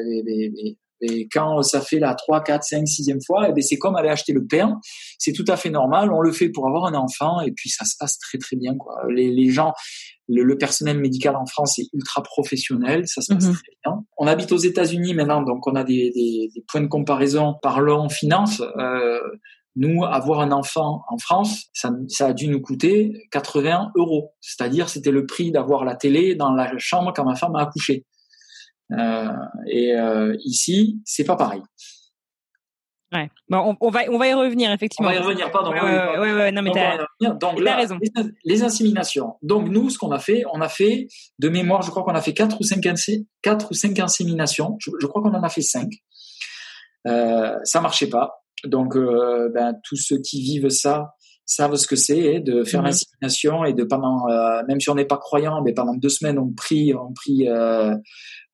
[1.01, 3.95] et, quand ça fait la 3, 4, 5, 6e fois, et eh ben c'est comme
[3.95, 4.79] aller acheter le pain.
[5.19, 6.11] C'est tout à fait normal.
[6.11, 8.75] On le fait pour avoir un enfant et puis ça se passe très très bien.
[8.75, 8.95] Quoi.
[9.09, 9.73] Les, les gens,
[10.27, 13.07] le, personnel médical en France est ultra professionnel.
[13.07, 13.53] Ça se passe mhm.
[13.53, 14.03] très bien.
[14.17, 17.55] On habite aux États-Unis maintenant, donc on a des, des, des points de comparaison.
[17.61, 18.61] Parlons finance.
[18.61, 19.19] Euh,
[19.75, 24.33] nous, avoir un enfant en France, ça, ça a dû nous coûter 80 euros.
[24.39, 28.05] C'est-à-dire, c'était le prix d'avoir la télé dans la chambre quand ma femme a accouché.
[28.91, 29.31] Euh,
[29.67, 31.61] et euh, ici, c'est pas pareil.
[33.13, 33.29] Ouais.
[33.49, 35.09] Bon, on, va on va y revenir effectivement.
[35.09, 35.71] On va y revenir, pardon.
[35.71, 37.97] Ouais, ouais, ouais, non mais t'as donc là, raison.
[38.01, 38.09] Les,
[38.43, 39.35] les, inséminations.
[39.41, 41.07] Donc nous, ce qu'on a fait, on a fait
[41.39, 42.81] de mémoire, je crois qu'on a fait quatre ou cinq
[43.41, 44.75] quatre ou cinq inséminations.
[44.79, 45.91] Je, je crois qu'on en a fait cinq.
[47.07, 48.44] Euh, ça marchait pas.
[48.67, 51.15] Donc, euh, ben, tous ceux qui vivent ça
[51.47, 52.85] savent ce que c'est hein, de faire mmh.
[52.85, 56.39] l'insémination et de pendant, euh, même si on n'est pas croyant, mais pendant deux semaines
[56.39, 57.95] on prie, on prie, euh,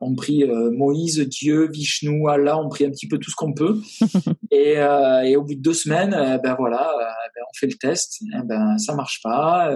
[0.01, 3.79] on prie Moïse, Dieu, Vishnu, Allah, on prie un petit peu tout ce qu'on peut.
[4.51, 6.11] et, et, au bout de deux semaines,
[6.43, 9.73] ben voilà, ben on fait le test, eh ben ça marche pas.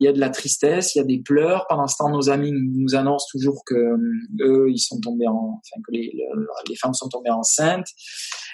[0.00, 1.66] Il y a de la tristesse, il y a des pleurs.
[1.68, 3.96] Pendant ce temps, nos amis nous annoncent toujours que
[4.40, 6.12] eux, ils sont tombés en, enfin que les,
[6.68, 7.88] les femmes sont tombées enceintes.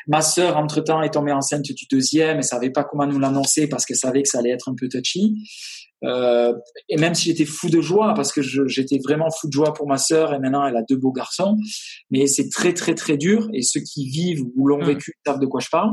[0.07, 3.69] Ma sœur, entre temps, est tombée enceinte du deuxième et savait pas comment nous l'annoncer
[3.69, 5.37] parce qu'elle savait que ça allait être un peu touchy.
[6.05, 6.53] Euh,
[6.89, 9.89] et même si j'étais fou de joie, parce que j'étais vraiment fou de joie pour
[9.89, 11.57] ma sœur, et maintenant elle a deux beaux garçons,
[12.11, 14.87] mais c'est très très très dur, et ceux qui vivent ou l'ont mm.
[14.87, 15.93] vécu savent de quoi je parle.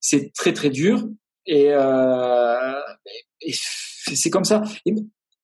[0.00, 1.08] C'est très très dur,
[1.46, 2.80] et, euh,
[3.40, 3.52] et
[4.14, 4.62] c'est comme ça.
[4.86, 4.94] Et,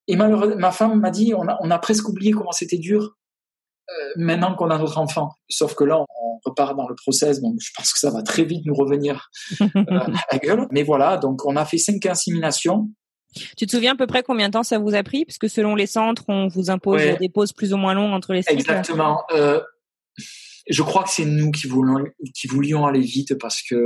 [0.07, 3.17] et malheureusement, ma femme m'a dit, on a, on a presque oublié comment c'était dur
[3.91, 5.31] euh, maintenant qu'on a notre enfant.
[5.49, 8.45] Sauf que là, on repart dans le process, donc je pense que ça va très
[8.45, 10.67] vite nous revenir euh, à la gueule.
[10.73, 12.91] Mais voilà, donc on a fait cinq inséminations.
[13.57, 15.25] Tu te souviens à peu près combien de temps ça vous a pris?
[15.25, 18.33] Parce que selon les centres, on vous impose des pauses plus ou moins longues entre
[18.33, 18.61] les cycles.
[18.61, 19.23] Exactement.
[19.33, 19.61] Euh,
[20.69, 23.77] je crois que c'est nous qui voulions, qui voulions aller vite parce que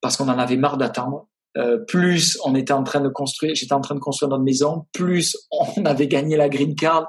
[0.00, 1.28] parce qu'on en avait marre d'attendre.
[1.56, 4.86] Euh, plus on était en train de construire, j'étais en train de construire notre maison,
[4.92, 7.08] plus on avait gagné la green card.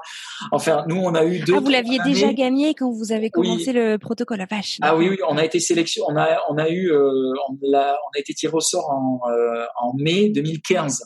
[0.50, 1.54] Enfin, nous, on a eu deux.
[1.56, 4.78] Ah, vous l'aviez déjà gagné quand vous avez commencé le protocole à vache.
[4.82, 7.92] Ah oui, oui, on a été sélection, on a, on a eu, euh, on, a,
[7.92, 11.02] on a été tiré au sort en, euh, en mai 2015.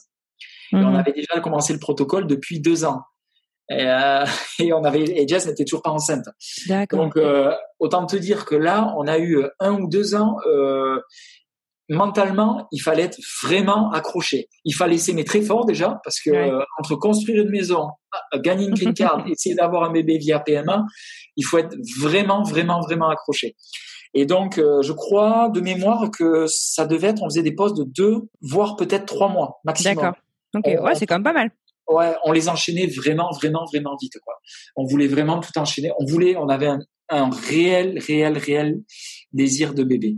[0.73, 0.97] Et on mhm.
[0.97, 3.03] avait déjà commencé le protocole depuis deux ans.
[3.71, 3.85] Et,
[4.61, 6.25] et, on avait et Jess n'était toujours pas enceinte.
[6.69, 7.01] D'accord.
[7.01, 7.19] Donc
[7.79, 10.37] autant te dire que là, on a eu un ou deux ans.
[10.47, 11.01] Euh,
[11.89, 14.49] mentalement, il fallait être vraiment accroché.
[14.65, 17.89] Il fallait s'aimer très fort déjà, parce que euh, entre construire une maison,
[18.35, 20.85] euh, gagner une green card, essayer d'avoir un bébé via PMA,
[21.37, 23.57] il faut être vraiment, vraiment, vraiment accroché.
[24.15, 27.75] Et donc, euh, je crois de mémoire que ça devait être, on faisait des pauses
[27.75, 29.97] de deux, voire peut-être trois mois maximum.
[29.97, 30.15] D'accord.
[30.55, 31.51] Ok, ouais, c'est quand même pas mal.
[31.89, 34.15] Ouais, on les enchaînait vraiment, vraiment, vraiment vite.
[34.25, 34.35] Quoi.
[34.75, 35.93] On voulait vraiment tout enchaîner.
[36.01, 36.79] On voulait, on avait un,
[37.11, 38.81] un réel, réel, réel
[39.33, 40.17] désir de bébé.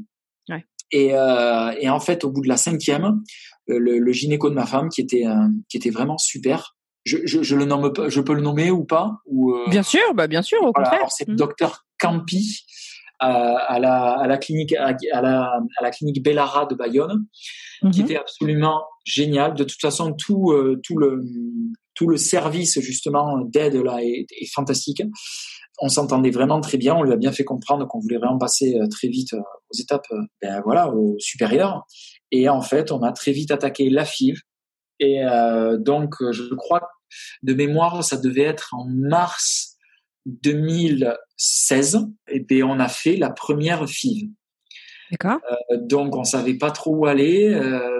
[0.90, 3.20] Et, euh, et, en fait, au bout de la cinquième,
[3.70, 7.18] euh, le, le gynéco de ma femme, qui était, euh, qui était vraiment super, je,
[7.24, 10.27] je, je, le nomme je peux le nommer ou pas ou, euh, Bien sûr, bah
[10.27, 11.11] bien sûr, au contraire.
[11.11, 11.37] C'est mmh.
[11.37, 12.64] docteur Campi
[13.20, 17.27] à la, à la clinique à, la, à la clinique Bellara de Bayonne,
[17.92, 19.55] qui mmh était absolument génial.
[19.55, 21.24] De toute façon, tout tout le
[21.98, 25.02] tout le service justement d'aide là est, est fantastique
[25.80, 26.94] on s'entendait vraiment très bien.
[26.94, 29.78] On lui a bien fait comprendre qu'on voulait vraiment passer euh, très vite euh, aux
[29.78, 31.87] étapes, euh, ben voilà, au supérieur.
[32.30, 34.40] Et en fait, on a très vite attaqué la FIV.
[35.00, 35.22] Et
[35.78, 36.82] donc, je crois
[37.44, 39.76] de mémoire, ça devait être en mars
[40.26, 42.00] 2016.
[42.26, 44.28] Et ben, on a fait la première FIV.
[45.12, 45.38] D'accord.
[45.82, 47.48] donc, on savait pas trop où aller.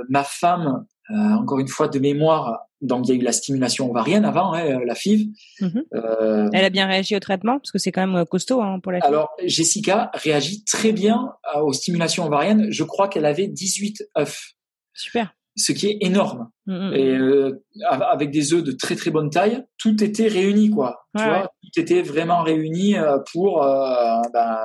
[0.09, 4.25] ma femme, encore une fois de mémoire, donc il y a eu la stimulation ovarienne
[4.25, 5.29] avant, hein, la FIV.
[5.61, 5.85] Mhm.
[5.95, 8.79] Euh, Elle a bien réagi au traitement parce que c'est quand même euh, costaud hein,
[8.81, 9.09] pour la FIV.
[9.09, 12.69] Alors Jessica réagit très bien euh, aux stimulations ovariennes.
[12.71, 14.55] Je crois qu'elle avait 18 œufs.
[14.95, 15.35] Super.
[15.57, 16.51] Ce qui est énorme.
[16.67, 16.93] Mhm.
[16.95, 21.07] Et euh, avec des œufs de très très bonne taille, tout était réuni quoi.
[21.17, 22.95] tu vois, tout était vraiment réuni
[23.33, 24.59] pour ben,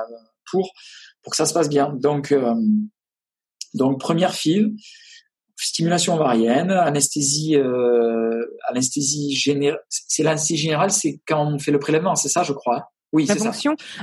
[0.50, 0.72] pour
[1.22, 1.92] pour que ça se passe bien.
[2.00, 2.32] Donc
[3.74, 4.70] donc première FIV
[5.66, 9.80] stimulation ovarienne, anesthésie, euh, anesthésie générale.
[9.88, 12.90] C'est l'anesthésie générale, c'est quand on fait le prélèvement, c'est ça, je crois.
[13.12, 13.52] Oui, c'est ça.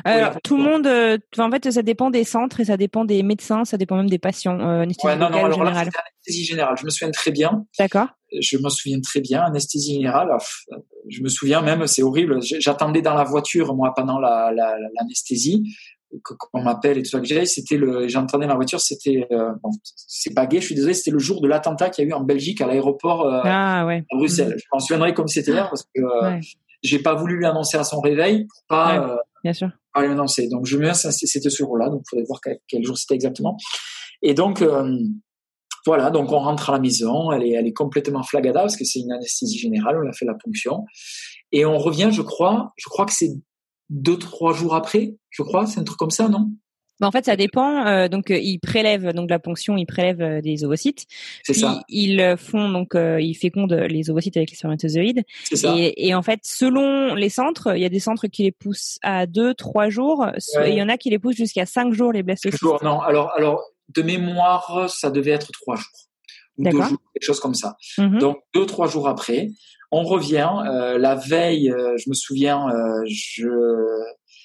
[0.06, 3.24] Alors, tout le monde, euh, en fait, ça dépend des centres et ça dépend des
[3.24, 4.58] médecins, ça dépend même des patients.
[4.62, 5.89] Euh, anesthésie ouais, non, non, alors générale.
[5.93, 6.76] Là, anesthésie générale.
[6.80, 7.65] Je me souviens très bien.
[7.78, 8.08] D'accord.
[8.39, 9.41] Je me souviens très bien.
[9.41, 10.30] Anesthésie générale.
[11.10, 12.39] je me souviens même, c'est horrible.
[12.41, 15.63] J'attendais dans la voiture, moi, pendant l'anesthésie.
[15.65, 19.52] La, qu'on m'appelle et tout ça que j'ai, c'était le, j'entendais ma voiture, c'était, euh,
[19.63, 22.10] bon, c'est pas gay, je suis désolé, c'était le jour de l'attentat qu'il y a
[22.10, 24.04] eu en Belgique à l'aéroport euh, ah, ouais.
[24.12, 24.56] à Bruxelles.
[24.56, 24.60] Mm.
[24.60, 26.39] Je m'en souviendrai comme c'était hier parce que euh,
[26.84, 30.12] j'ai pas voulu lui annoncer à son réveil pour pas, euh, bien sûr, pas lui
[30.12, 30.47] annoncer.
[30.47, 33.58] Donc je me c'était ce jour-là, donc il faudrait voir quel, jour c'était exactement.
[34.21, 34.63] Et donc
[35.86, 38.86] voilà, donc on rentre à la maison, elle est, elle est complètement flagada parce que
[38.86, 40.86] c'est une anesthésie générale, on a fait la ponction
[41.52, 43.32] et on revient, je crois, je crois que c'est
[43.91, 46.49] deux trois jours après, je crois, c'est un truc comme ça, non?
[46.99, 47.88] Bah, en fait, ça dépend.
[47.88, 51.08] Euh, donc, euh, ils prélèvent donc la ponction, ils prélèvent euh, des ovocytes.
[51.43, 51.82] C'est ça.
[51.89, 55.23] Ils font donc, ils fécondent les ovocytes avec les spermatozoïdes.
[55.43, 55.73] C'est ça.
[55.75, 58.99] Et, et, en fait, selon les centres, il y a des centres qui les poussent
[59.01, 60.27] à deux, trois jours.
[60.65, 62.62] Il y en a qui les poussent jusqu'à cinq jours les blastocystes.
[62.62, 63.01] Jours, non.
[63.01, 63.63] Alors, alors,
[63.95, 66.11] de mémoire, ça devait être trois jours
[66.58, 67.76] ou deux jours, quelque chose comme ça.
[67.98, 68.20] Mm-hmm.
[68.20, 69.50] Donc, deux, trois jours après,
[69.92, 70.50] on revient.
[70.66, 73.48] Euh, la veille, euh, je me souviens, euh, je,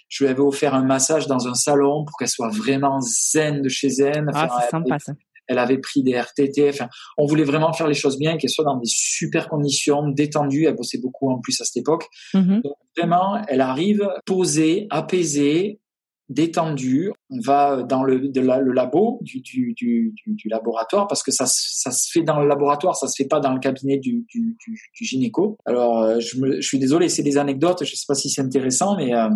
[0.09, 3.69] je lui avais offert un massage dans un salon pour qu'elle soit vraiment zen de
[3.69, 4.31] chez zen.
[4.35, 5.13] Ah, c'est sympa ça.
[5.47, 6.69] elle avait pris des RTT.
[6.69, 10.67] Enfin, on voulait vraiment faire les choses bien, qu'elle soit dans des super conditions, détendues.
[10.67, 12.07] Elle bossait beaucoup en plus à cette époque.
[12.35, 12.63] Mhm.
[12.63, 15.81] Donc, vraiment, elle arrive posée, apaisée,
[16.29, 17.13] détendue.
[17.29, 21.45] On va dans le, de le labo du, du, du, du- laboratoire parce que ça,
[21.47, 24.25] se- ça se fait dans le laboratoire, ça se fait pas dans le cabinet du,
[24.33, 24.57] du
[25.05, 25.59] gynéco.
[25.67, 27.85] Alors, euh, je, me, je suis désolé, c'est des anecdotes.
[27.85, 29.29] Je sais pas si c'est intéressant, mais euh,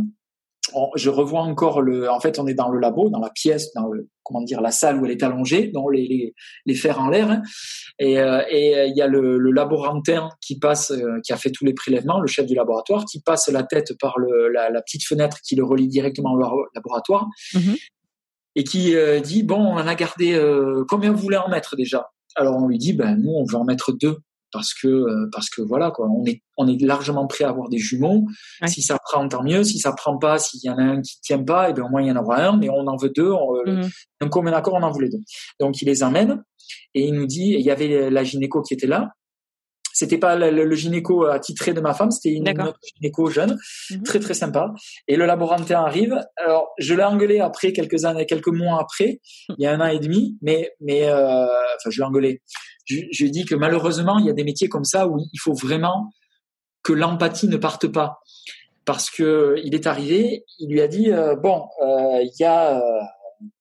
[0.75, 2.11] on- je revois encore le.
[2.11, 4.71] En fait, on est dans le labo, dans la pièce, dans le comment dire la
[4.71, 6.35] salle où elle est allongée, dans les les,
[6.67, 7.43] les fers en l'air, hein.
[7.99, 11.37] et euh, et euh, il y a le, le laborantin qui passe, euh, qui a
[11.37, 14.71] fait tous les prélèvements, le chef du laboratoire, qui passe la tête par le, la,
[14.71, 17.75] la petite fenêtre qui le relie directement au labo- laboratoire, Mhm.
[18.57, 20.39] et qui euh, dit bon, on en a gardé
[20.89, 22.11] combien vous voulez en mettre déjà?
[22.37, 24.19] Alors on lui dit ben nous on veut en mettre deux
[24.53, 27.69] parce que euh, parce que voilà quoi, on est on est largement prêt à avoir
[27.69, 28.25] des jumeaux.
[28.61, 28.69] Ouais.
[28.69, 31.21] Si ça prend tant mieux, si ça prend pas, s'il y en a un qui
[31.21, 33.11] tient pas, et ben au moins il y en aura un, mais on en veut
[33.11, 33.31] deux.
[33.31, 33.89] On, Mhm.
[34.21, 35.21] un commun accord, on en voulait deux.
[35.59, 36.43] Donc il les emmène
[36.95, 39.11] et il nous dit, il y avait la gynéco qui était là.
[39.93, 43.59] C'était pas le, le- gynéco attitré de ma femme, c'était une, autre gynéco jeune,
[43.91, 44.03] Mhm.
[44.05, 44.73] très très sympa.
[45.09, 46.19] Et le laborantin arrive.
[46.37, 49.87] Alors je l'ai engueulé après quelques années, quelques mois après, il y a un an
[49.87, 52.43] et demi, mais mais euh, enfin je l'ai engueulé.
[52.87, 55.19] Je, je lui ai dit que malheureusement il y a des métiers comme ça où
[55.19, 56.11] il faut vraiment
[56.83, 58.21] que l'empathie ne parte pas
[58.87, 62.81] parce que il est arrivé, il lui a dit euh, bon, euh, il y a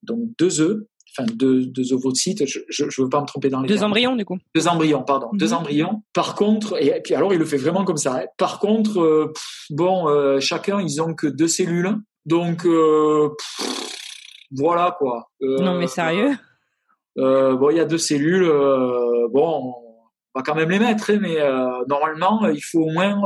[0.03, 0.77] donc deux œufs,
[1.19, 3.87] enfin deux, deux ovocytes, je, je veux pas me tromper dans les Deux termes.
[3.91, 4.37] embryons, du coup.
[4.55, 5.37] deux embryons, pardon, Mhm.
[5.39, 6.01] deux embryons.
[6.13, 8.15] Par contre, et, puis alors il le fait vraiment comme ça.
[8.21, 8.25] hein.
[8.37, 14.09] Par contre, euh, pff, bon, euh, chacun ils ont que deux cellules, donc euh, pff,
[14.51, 15.29] voilà quoi.
[15.41, 16.31] Non, mais sérieux.
[17.15, 18.45] bon, il y a deux cellules.
[19.31, 19.73] bon,
[20.35, 21.37] on va quand même les mettre, hein, mais
[21.87, 23.21] normalement, il faut au moins,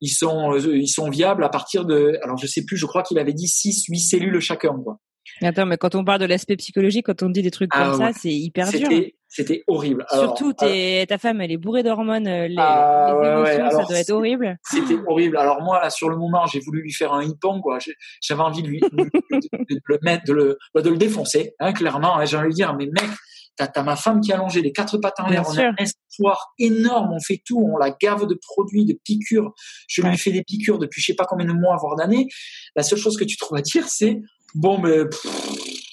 [0.00, 2.18] ils sont, ils sont viables à partir de.
[2.22, 2.76] Alors, je sais plus.
[2.76, 4.74] Je crois qu'il avait dit 6, 8 cellules chacun.
[4.82, 4.98] Quoi.
[5.40, 7.98] Attends, mais quand on parle de l'aspect psychologique, quand on dit des trucs Ah, comme
[8.00, 8.88] ça, c'est hyper dur.
[9.34, 10.04] C'était, horrible.
[10.10, 13.32] Alors, Surtout, t'es- ta femme, elle est bourrée d'hormones, euh, les, Ah, les ouais, ouais,
[13.54, 14.58] émotions, ça alors, doit être horrible.
[14.70, 15.38] C'était horrible.
[15.38, 17.78] Alors moi, là, sur le moment, j'ai voulu lui faire un hippon, quoi.
[18.20, 21.54] J'avais envie de lui de, de- de le mettre, de le, bah, de le défoncer,
[21.60, 22.18] hein, clairement.
[22.18, 23.08] Hein, j'ai envie de lui dire, mais mec,
[23.56, 26.52] t'as ma femme qui est allongée, les quatre pattes en l'air, on a un espoir
[26.58, 29.52] énorme, on fait tout, on la gave de produits, de piqûres.
[29.88, 30.10] Je Ouais.
[30.10, 32.28] lui fais des piqûres depuis je sais pas combien de mois, voire d'années.
[32.76, 34.20] La seule chose que tu trouves à dire, c'est
[34.54, 34.98] bon, mais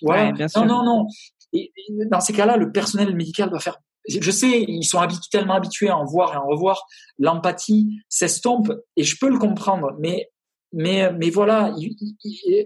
[0.02, 0.26] voilà.
[0.28, 0.65] Ouais, bien sûr.
[0.65, 1.08] non, non, non.
[1.54, 3.78] Et, et dans ces cas-là, le personnel médical doit faire.
[4.08, 6.84] Je sais, ils sont habitu- tellement habitués à en voir et à en revoir.
[7.17, 10.30] L'empathie s'estompe et je peux le comprendre, mais
[10.74, 12.65] mais mais voilà, il- il-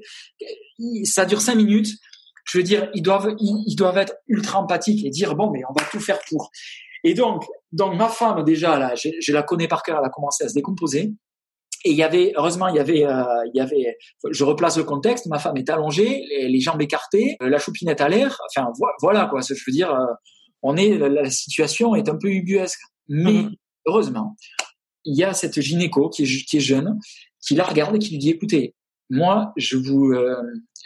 [0.79, 1.89] il- ça dure cinq minutes.
[2.45, 5.61] Je veux dire, ils doivent ils, ils doivent être ultra empathiques et dire bon, mais
[5.69, 6.49] on va tout faire pour.
[7.03, 10.09] Et donc donc ma femme déjà là, je, je la connais par cœur, elle a
[10.09, 11.13] commencé à se décomposer.
[11.85, 13.97] Et il y avait, heureusement, il y avait, euh, il y avait,
[14.31, 17.99] je replace le contexte, ma femme est allongée, les, les jambes écartées, euh, la choupinette
[18.01, 20.05] à l'air, enfin, vo- voilà, quoi, je veux dire, euh,
[20.61, 22.79] on est, la, situation est un peu ubuesque.
[23.09, 23.55] Mais, Mhm.
[23.87, 24.35] heureusement,
[25.03, 26.97] il y a cette gynéco qui est, qui est jeune,
[27.45, 28.75] qui la regarde et qui lui dit, écoutez,
[29.09, 30.37] moi, je vous, euh,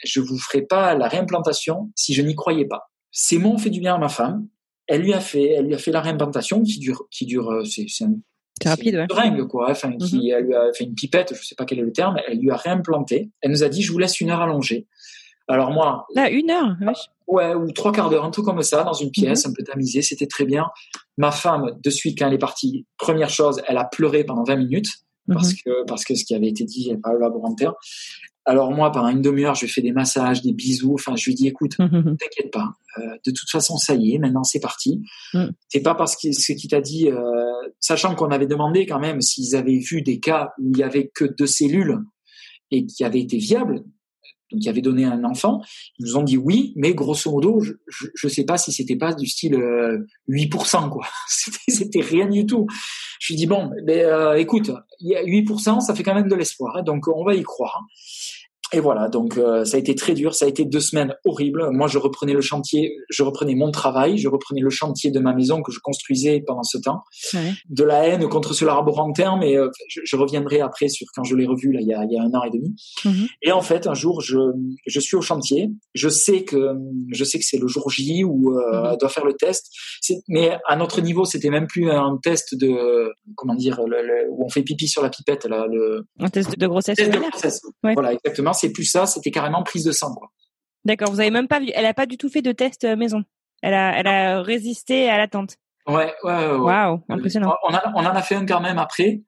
[0.03, 2.89] je vous ferai pas la réimplantation si je n'y croyais pas.
[3.11, 4.47] Ces mots ont fait du bien à ma femme.
[4.87, 7.85] Elle lui a fait, elle lui a fait la réimplantation qui dure, qui dure, c'est,
[7.87, 8.15] c'est un
[8.61, 9.05] C'est rapide, ouais.
[9.09, 9.69] seringue, quoi.
[9.71, 12.17] Enfin, qui, elle lui a fait une pipette, je sais pas quel est le terme,
[12.27, 13.29] elle lui a réimplanté.
[13.41, 14.87] Elle nous a dit, je vous laisse une heure allongée.
[15.47, 17.05] Alors moi, Là, une heure, vache.
[17.27, 20.01] ouais, ou trois quarts d'heure, un truc comme ça, dans une pièce, un peu tamisée,
[20.01, 20.65] c'était très bien.
[21.17, 24.57] Ma femme, de suite, quand elle est partie, première chose, elle a pleuré pendant 20
[24.57, 24.89] minutes,
[25.31, 25.57] parce Mhm.
[25.65, 27.75] que, parce que ce qui avait été dit par le laborantin.
[28.49, 31.47] Alors moi, pendant une demi-heure, je fais des massages, des bisous, enfin, je lui dis,
[31.47, 32.15] écoute, Mhm.
[32.17, 32.71] t'inquiète pas.
[32.97, 35.01] Euh, de toute façon, ça y est, maintenant c'est parti.
[35.33, 35.47] Mm.
[35.67, 37.19] C'est pas parce que ce qu'il t'a dit, euh,
[37.79, 41.11] sachant qu'on avait demandé quand même s'ils avaient vu des cas où il y avait
[41.13, 41.99] que deux cellules
[42.71, 43.83] et qui avaient été viables,
[44.51, 45.61] donc qui avaient donné un enfant,
[45.99, 48.95] ils nous ont dit oui, mais grosso modo, je, je, je sais pas si c'était
[48.95, 51.05] pas du style euh, 8%, quoi.
[51.67, 52.67] C'était, rien du tout.
[53.19, 56.29] Je lui dis bon, mais euh, écoute, il y a 8%, ça fait quand même
[56.29, 57.83] de l'espoir, hein, donc on va y croire.
[58.73, 61.69] Et voilà, donc euh, ça a été très dur, ça a été deux semaines horribles.
[61.71, 65.33] Moi, je reprenais le chantier, je reprenais mon travail, je reprenais le chantier de ma
[65.33, 67.01] maison que je construisais pendant ce temps.
[67.33, 67.53] Ouais.
[67.69, 71.35] De la haine contre ce laborantin, mais euh, je, je reviendrai après sur quand je
[71.35, 72.75] l'ai revu là il y a, il y a un an et demi.
[73.05, 73.27] Mhm.
[73.41, 74.37] Et en fait, un jour, je,
[74.85, 76.73] je suis au chantier, je sais que
[77.13, 79.67] je sais que c'est le jour J où euh, elle doit faire le test.
[80.27, 84.43] Mais à notre niveau, c'était même plus un test de comment dire le- le- où
[84.45, 87.61] on fait pipi sur la pipette là, le Un test de grossesse test de grossesse.
[87.83, 87.93] Ouais.
[87.93, 88.53] Voilà, exactement.
[88.57, 90.15] C'est plus ça, c'était carrément prise de sang.
[90.83, 92.95] D'accord, vous avez même pas vu, elle a pas du tout fait de test euh,
[92.95, 93.23] maison.
[93.61, 95.55] Elle a, elle a résisté à l'attente.
[95.87, 96.57] Ouais, ouais, ouais.
[96.57, 97.55] Waouh, impressionnant.
[97.67, 99.21] On, a, on en a fait un quand même après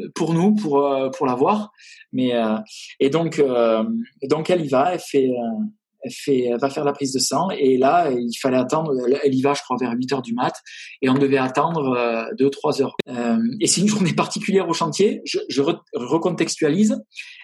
[0.00, 1.70] euh, pour nous, pour euh, pour l'avoir.
[2.12, 2.56] Mais euh,
[2.98, 3.84] et donc euh,
[4.24, 5.30] donc elle y va, elle fait
[6.10, 7.48] fait, va faire la prise de sang.
[7.50, 8.92] Et là, il fallait attendre.
[9.22, 10.54] Elle, y va, je crois, vers 8 heures du mat,
[11.02, 12.96] et on devait attendre euh, 2-3 heures.
[13.08, 15.20] Euh, et c'est une journée particulière au chantier.
[15.24, 15.62] Je, je
[15.94, 16.96] recontextualise.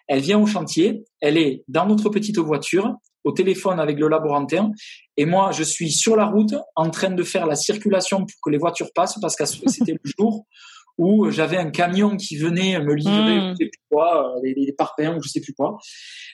[0.07, 1.05] Elle vient au chantier.
[1.21, 4.71] Elle est dans notre petite voiture, au téléphone avec le laborantin.
[5.17, 8.51] Et moi, je suis sur la route en train de faire la circulation pour que
[8.51, 10.47] les voitures passent parce que c'était le jour
[10.97, 13.51] où j'avais un camion qui venait me livrer, mmh.
[13.51, 15.79] je sais plus quoi, euh, les, les parpaings, je sais plus quoi.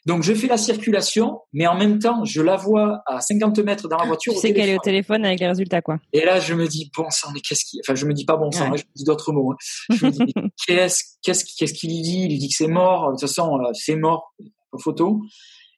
[0.07, 3.89] Donc je fais la circulation, mais en même temps, je la vois à 50 mètres
[3.89, 4.35] dans la voiture.
[4.35, 5.99] Tu sais qu'elle est au téléphone avec les résultats, quoi.
[6.13, 8.37] Et là, je me dis bon sang, mais qu'est-ce qui, enfin, je me dis pas
[8.37, 9.53] bon sang, hein, je me dis d'autres mots.
[9.53, 9.57] Hein.
[9.91, 10.35] Je me dis
[10.67, 12.23] qu'est-ce, qu'est-ce, qu'est-ce qu'il lui dit?
[12.25, 13.07] Il lui dit que c'est mort.
[13.07, 14.35] De toute façon, c'est mort.
[14.79, 15.23] Photo.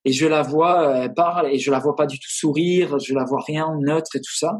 [0.05, 2.99] Et je la vois, elle parle, et je la vois pas du tout sourire.
[2.99, 4.59] Je la vois rien neutre et tout ça.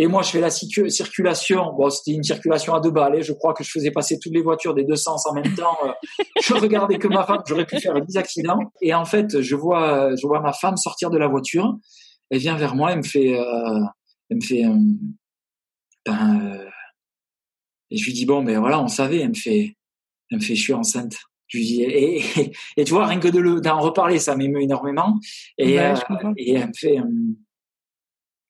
[0.00, 1.74] Et moi, je fais la circulation.
[1.76, 3.20] Bon, c'était une circulation à deux balles.
[3.20, 5.76] Je crois que je faisais passer toutes les voitures des deux sens en même temps.
[5.84, 5.90] Euh,
[6.40, 7.42] je regardais que ma femme.
[7.46, 8.60] J'aurais pu faire 10 accidents.
[8.80, 11.76] Et en fait, je vois, je vois ma femme sortir de la voiture.
[12.30, 12.92] Elle vient vers moi.
[12.92, 13.80] Elle me fait, euh,
[14.30, 14.76] elle me fait, euh,
[16.06, 16.70] ben, euh,
[17.90, 19.18] et je lui dis bon, ben voilà, on savait.
[19.18, 19.74] Elle me fait,
[20.30, 21.16] elle me fait, je suis enceinte.
[21.48, 22.22] Je lui dis, et,
[22.76, 25.18] et, tu vois, rien que de d'en reparler, ça m'émeut énormément.
[25.56, 26.98] Et, et elle me fait,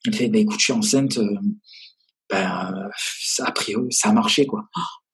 [0.07, 1.19] elle fait, bah, écoute, je suis enceinte.
[1.19, 1.35] Euh,
[2.31, 4.65] ben, ça a pris, ça a marché, quoi.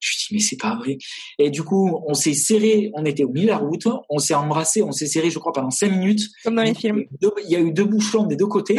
[0.00, 0.98] Je lui dis, mais c'est pas vrai.
[1.38, 4.34] Et du coup, on s'est serré, on était au milieu de la route, on s'est
[4.34, 6.28] embrassé, on s'est serré, je crois, pendant cinq minutes.
[6.42, 7.04] Comme dans les films.
[7.20, 8.76] Il y a eu deux bouchons des deux côtés.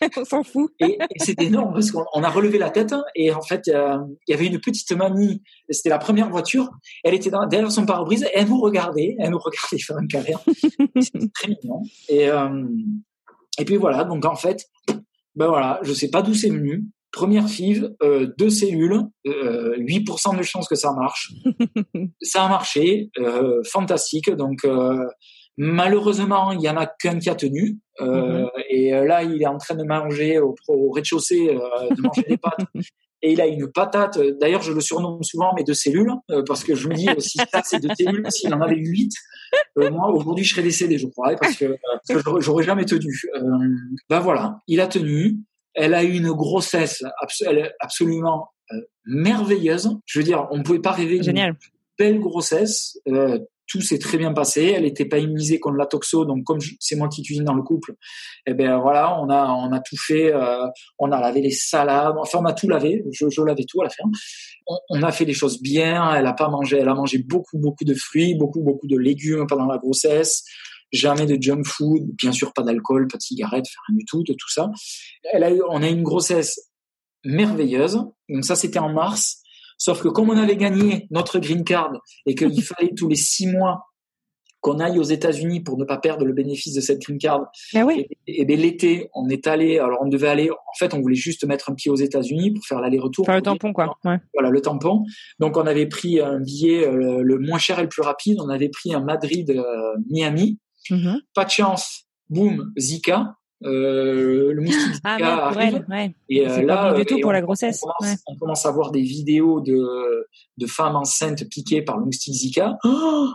[0.16, 0.72] on s'en fout.
[0.80, 4.34] et, c'était énorme parce qu'on a relevé la tête et en fait, euh, il y
[4.34, 5.42] avait une petite mamie.
[5.68, 6.70] C'était la première voiture.
[7.04, 8.26] Elle était derrière son pare-brise.
[8.34, 9.16] Elle nous regardait.
[9.18, 10.40] Elle nous regardait faire un câlin.
[11.00, 11.82] c'était très mignon.
[12.08, 12.64] Et, euh,
[13.58, 14.04] et puis voilà.
[14.04, 14.66] Donc en fait,
[15.40, 16.84] ben voilà, je sais pas d'où c'est venu.
[17.12, 21.32] Première FIV, euh, deux cellules, euh, 8% de chance que ça marche.
[22.20, 24.30] ça a marché, euh, fantastique.
[24.30, 25.02] Donc euh,
[25.56, 27.78] malheureusement, il y en a qu'un qui a tenu.
[28.02, 28.48] Euh, mm-hmm.
[28.68, 32.66] Et là, il est en train de manger au, au rez-de-chaussée, de manger des pâtes.
[33.22, 34.18] Et il a une patate.
[34.40, 36.12] D'ailleurs, je le surnomme souvent mes deux cellules
[36.46, 39.12] parce que je me dis si ça c'est deux cellules, s'il en avait huit,
[39.76, 41.76] moi aujourd'hui je serais décédé, je crois, parce que,
[42.38, 43.20] j'aurais jamais tenu.
[44.08, 45.38] ben voilà, il a tenu.
[45.74, 47.04] Elle a eu une grossesse
[47.78, 49.96] absolument euh, merveilleuse.
[50.04, 51.54] Je veux dire, on ne pouvait pas rêver d'une
[51.96, 52.98] belle grossesse.
[53.70, 54.74] Tout s'est très bien passé.
[54.76, 57.62] Elle n'était pas immunisée contre la toxo, donc comme c'est moi qui cuisine dans le
[57.62, 57.94] couple,
[58.46, 60.32] eh ben voilà, on a on a tout fait.
[60.32, 60.66] Euh,
[60.98, 63.04] on a lavé les salades, enfin on a tout lavé.
[63.12, 64.04] Je, lavais tout à la fin.
[64.90, 66.14] On, a fait les choses bien.
[66.14, 66.78] Elle a pas mangé.
[66.78, 70.44] Elle a mangé beaucoup beaucoup de fruits, beaucoup beaucoup de légumes pendant la grossesse
[70.92, 74.32] jamais de junk food, bien sûr pas d'alcool, pas de cigarettes, rien du tout, de
[74.32, 74.72] tout ça.
[75.32, 76.70] Elle a eu, on a eu une grossesse
[77.24, 78.02] merveilleuse.
[78.28, 79.42] Donc ça, c'était en mars.
[79.80, 81.92] Sauf que comme on avait gagné notre green card
[82.26, 83.86] et qu'il fallait tous les six mois
[84.60, 87.46] qu'on aille aux États-Unis pour ne pas perdre le bénéfice de cette green card.
[87.74, 88.06] Ah oui.
[88.26, 89.78] Et, et, ben l'été, on est allé.
[89.78, 90.50] Alors on devait aller.
[90.50, 93.24] En fait, on voulait juste mettre un pied aux États-Unis pour faire l'aller-retour.
[93.24, 93.96] Faire le tampon, quoi.
[94.04, 94.18] Ouais.
[94.34, 95.04] Voilà, le tampon.
[95.38, 98.36] Donc on avait pris un billet euh, le moins cher et le plus rapide.
[98.38, 100.58] On avait pris un Madrid-Miami.
[100.90, 101.20] Euh, mm -hmm.
[101.34, 102.04] Pas de chance.
[102.28, 103.39] Boum, Zika.
[103.62, 105.84] Euh, le moustique Zika ah, arrive.
[105.88, 106.14] ouais.
[106.28, 107.82] Et euh, là, du tout et pour on, la grossesse.
[107.82, 108.18] On commence, ouais.
[108.26, 112.78] on commence, à voir des vidéos de, de femmes enceintes piquées par le moustique Zika.
[112.84, 113.28] Oh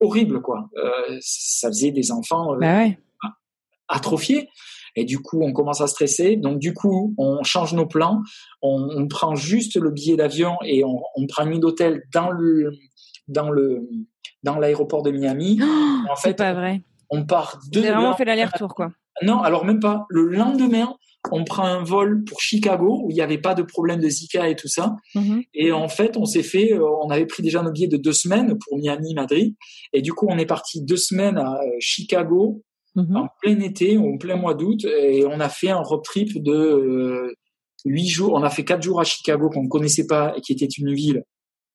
[0.00, 0.68] horrible, quoi.
[0.76, 2.98] Euh, ça faisait des enfants euh, bah ouais.
[3.88, 4.48] atrophiés.
[4.96, 6.36] Et du coup, on commence à stresser.
[6.36, 8.22] Donc, du coup, on change nos plans.
[8.60, 12.30] On, on prend juste le billet d'avion et on, on, prend une nuit d'hôtel dans
[12.30, 12.72] le
[13.28, 13.88] dans le
[14.42, 15.60] dans l'aéroport de Miami.
[15.62, 16.82] Oh, en fait, pas vrai.
[17.08, 17.78] On part de.
[17.78, 18.90] Avez vraiment fait l'aller-retour, quoi.
[19.22, 20.06] Non, alors même pas.
[20.08, 20.94] Le lendemain,
[21.30, 24.48] on prend un vol pour Chicago où il n'y avait pas de problème de Zika
[24.48, 24.96] et tout ça.
[25.14, 25.42] Mm -hmm.
[25.54, 28.56] Et en fait, on s'est fait, on avait pris déjà nos billets de deux semaines
[28.62, 29.54] pour Miami, Madrid.
[29.92, 32.62] Et du coup, on est parti deux semaines à Chicago
[32.94, 33.16] mm -hmm.
[33.22, 36.58] en plein été, en plein mois d'août, et on a fait un road trip de
[37.84, 38.32] huit jours.
[38.38, 40.92] On a fait quatre jours à Chicago qu'on ne connaissait pas et qui était une
[41.02, 41.22] ville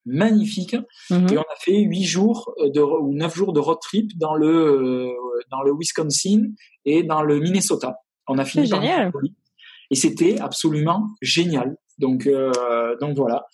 [0.06, 0.76] magnifique.
[1.10, 1.34] -hmm.
[1.34, 5.12] Et on a fait huit jours de, ou neuf jours de road trip dans le
[5.52, 6.42] dans le Wisconsin
[6.86, 7.96] et dans le Minnesota.
[8.28, 9.12] On a fini par génial.
[9.92, 11.76] Et c'était absolument génial.
[11.98, 13.46] Donc, euh, donc voilà.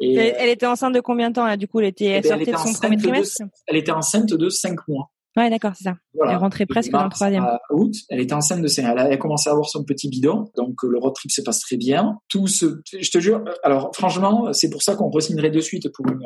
[0.00, 2.24] Et elle, elle, était enceinte de combien de temps là Du coup, elle était elle
[2.24, 3.42] sortie de son premier trimestre.
[3.44, 5.10] De, elle était enceinte de cinq mois.
[5.36, 5.94] Ouais, d'accord, c'est ça.
[6.14, 6.32] Voilà.
[6.32, 7.46] Elle rentrait presque dans le troisième.
[7.70, 8.90] août, elle était enceinte de cinq.
[8.90, 11.40] Elle a, elle a commencé à avoir son petit bidon, donc le road trip se
[11.40, 12.18] passe très bien.
[12.28, 13.42] Tout ce, je te jure.
[13.62, 16.20] Alors, franchement, c'est pour ça qu'on re-signerait de suite pour une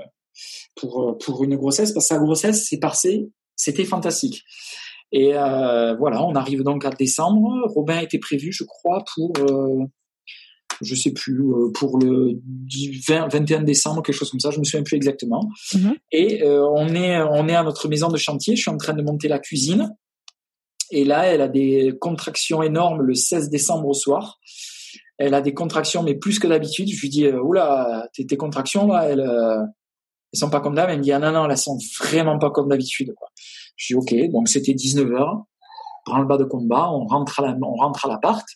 [0.75, 4.43] pour pour une grossesse, parce que sa grossesse s'est passée, c'était fantastique.
[5.13, 7.49] Et euh, voilà, on arrive donc à décembre.
[7.67, 9.85] Robin était prévu, je crois, pour, euh,
[10.83, 12.41] je sais plus, euh, pour le
[13.09, 14.51] 20, 21 décembre, quelque chose comme ça.
[14.51, 15.49] Je me souviens plus exactement.
[15.73, 15.95] -hmm.
[16.13, 18.57] Et on est, on est à notre maison de chantier.
[18.57, 19.95] Je suis en train de monter la cuisine.
[20.91, 24.39] Et là, elle a des contractions énormes le 16 décembre au soir.
[25.19, 26.89] Elle a des contractions, mais plus que d'habitude.
[26.89, 29.63] Je lui dis, euh, oula, tes, tes contractions, là, elles, euh,
[30.33, 30.91] elles sont pas comme d'hab.
[30.91, 33.15] Elle me dit, ah non, non, elles sont vraiment pas comme d'habitude.
[33.77, 34.15] Je dis, ok.
[34.31, 35.43] Donc, c'était 19 h
[36.07, 38.47] prend le bas de combat, on rentre à la, on rentre à l'appart.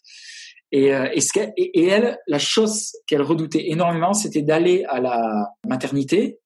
[0.73, 1.23] Et, euh, et,
[1.57, 6.39] et, elle, la chose qu'elle redoutait énormément, c'était d'aller à la maternité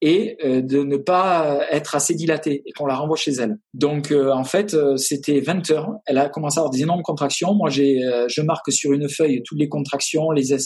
[0.00, 3.58] et euh, de ne pas être assez dilatée et qu'on la renvoie chez elle.
[3.74, 5.90] Donc euh, en fait, c'était 20 heures.
[6.06, 7.54] Elle a commencé à avoir des énormes contractions.
[7.54, 10.56] Moi, j'ai, je marque sur une feuille toutes les contractions, les,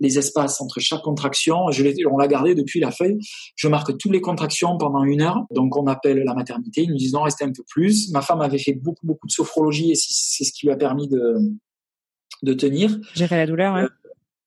[0.00, 1.70] les espaces entre chaque contraction.
[1.70, 3.18] Je on l'a gardé depuis la feuille.
[3.56, 5.44] Je marque toutes les contractions pendant une heure.
[5.50, 6.82] Donc on appelle la maternité.
[6.82, 8.10] Ils nous disent non, restez un peu plus.
[8.12, 11.08] Ma femme avait fait beaucoup beaucoup de sophrologie et c'est ce qui lui a permis
[11.08, 11.36] de
[12.42, 12.98] de tenir.
[13.14, 13.74] Gérer la douleur.
[13.74, 13.88] Ouais.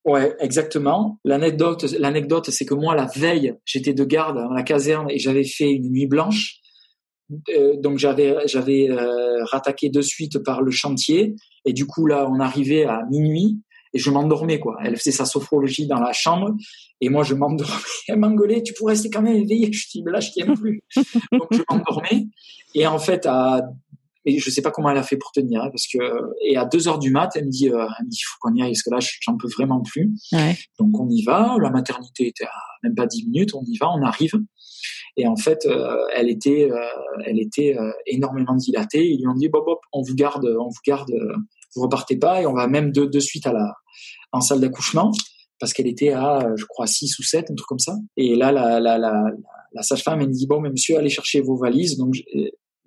[0.04, 1.20] Ouais, exactement.
[1.24, 5.44] L'anecdote, l'anecdote, c'est que moi, la veille, j'étais de garde dans la caserne et j'avais
[5.44, 6.62] fait une nuit blanche.
[7.50, 11.34] Euh, donc j'avais j'avais euh, rattaqué de suite par le chantier
[11.64, 13.62] et du coup là on arrivait à minuit
[13.94, 14.76] et je m'endormais quoi.
[14.82, 16.54] Elle faisait sa sophrologie dans la chambre
[17.00, 17.72] et moi je m'endormais.
[18.08, 19.72] Elle m'engueulait, tu pourrais rester quand même éveillé.
[19.72, 20.82] Je dis là je tiens plus.
[21.32, 22.26] donc je m'endormais
[22.74, 23.62] et en fait à
[24.24, 25.98] et je sais pas comment elle a fait pour tenir, hein, parce que
[26.44, 28.54] et à 2 heures du mat, elle me dit, euh, elle me dit, faut qu'on
[28.54, 30.10] y aille, parce que là, j'en peux vraiment plus.
[30.32, 30.56] Ouais.
[30.78, 31.56] Donc on y va.
[31.60, 32.52] La maternité était à
[32.82, 33.54] même pas 10 minutes.
[33.54, 34.32] On y va, on arrive.
[35.16, 36.76] Et en fait, euh, elle était, euh,
[37.26, 39.06] elle était euh, énormément dilatée.
[39.06, 41.10] Ils lui ont dit, Bob, Bob, on vous garde, on vous garde,
[41.74, 43.74] vous repartez pas, et on va même de, de suite à la
[44.32, 45.12] en salle d'accouchement
[45.60, 47.94] parce qu'elle était à, je crois, 6 ou 7, un truc comme ça.
[48.16, 49.22] Et là, la, la, la,
[49.72, 51.98] la sage-femme, elle me dit, bon, mais monsieur, allez chercher vos valises.
[51.98, 52.14] Donc,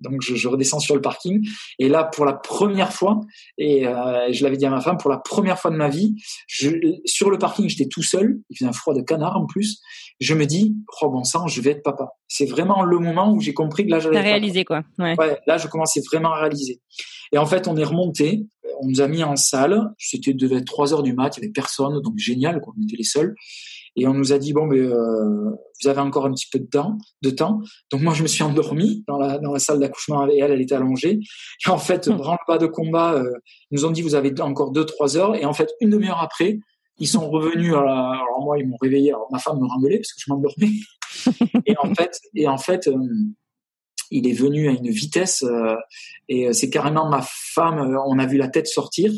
[0.00, 1.46] donc je, je, redescends sur le parking.
[1.78, 3.20] Et là pour la première fois
[3.58, 6.14] et euh, je l'avais dit à ma femme pour la première fois de ma vie
[6.46, 6.70] je,
[7.04, 8.40] sur le parking j'étais tout seul.
[8.50, 9.80] Il faisait un froid de canard en plus.
[10.20, 12.08] Je me dis oh bon sang je vais être papa.
[12.28, 14.82] C'est vraiment le moment où j'ai compris que là j'allais réalisé quoi.
[14.98, 15.14] Ouais.
[15.18, 15.38] ouais.
[15.46, 16.80] là je commençais vraiment à réaliser.
[17.32, 18.46] Et en fait on est remonté.
[18.80, 19.80] On nous a mis en salle.
[19.96, 21.34] C'était devait être 3 heures du mat.
[21.36, 22.00] Il y avait personne.
[22.02, 22.74] Donc génial quoi.
[22.78, 23.34] On était les seuls
[23.96, 26.66] et on nous a dit bon, mais euh, vous avez encore un petit peu de
[26.66, 27.60] temps, de temps.
[27.90, 30.60] Donc moi, je me suis endormi dans la dans la salle d'accouchement et elle, elle
[30.60, 31.18] était allongée.
[31.66, 32.16] Et en fait, mmh.
[32.16, 33.32] branle-bas de combat, euh,
[33.70, 35.34] ils nous ont dit vous avez encore deux trois heures.
[35.34, 36.58] Et en fait, une demi-heure après,
[36.98, 37.74] ils sont revenus.
[37.74, 38.10] À la...
[38.10, 39.10] Alors moi, ils m'ont réveillé.
[39.10, 40.72] Alors ma femme me rengueulait parce que je m'endormais.
[41.66, 42.88] et en fait, et en fait.
[42.88, 42.96] Euh,
[44.12, 45.44] il est venu à une vitesse
[46.28, 47.98] et c'est carrément ma femme.
[48.06, 49.12] on a vu la tête sortir.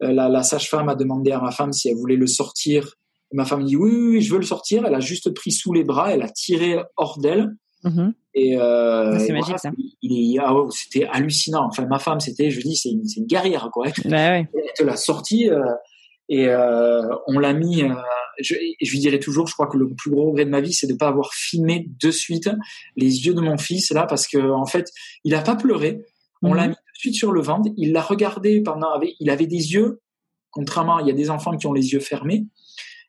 [0.00, 2.96] la, la sage-femme a demandé à ma femme si elle voulait le sortir
[3.32, 4.84] ma femme dit oui, oui, je veux le sortir.
[4.86, 7.54] Elle a juste pris sous les bras, elle a tiré hors d'elle.
[7.84, 8.14] Mhm.
[8.34, 9.70] Et, euh, c'est magique ça.
[10.40, 11.66] Ah c'était hallucinant.
[11.66, 13.86] Enfin, ma femme, c'était, je dis, c'est une, une, guerrière quoi.
[14.04, 14.48] Bah ouais.
[14.54, 15.62] Elle te l'a sorti euh,
[16.28, 17.82] et euh, on l'a mis.
[18.38, 20.74] Je, je lui dirais toujours, je crois que le plus gros regret de ma vie,
[20.74, 22.50] c'est de pas avoir filmé de suite
[22.96, 24.90] les yeux de mon fils là, parce que en fait,
[25.24, 26.02] il a pas pleuré.
[26.42, 26.70] On l'a mhm.
[26.70, 27.70] mis de suite sur le ventre.
[27.76, 28.88] Il l'a regardé pendant.
[29.20, 30.00] Il avait des yeux.
[30.50, 32.46] Contrairement, il y a des enfants qui ont les yeux fermés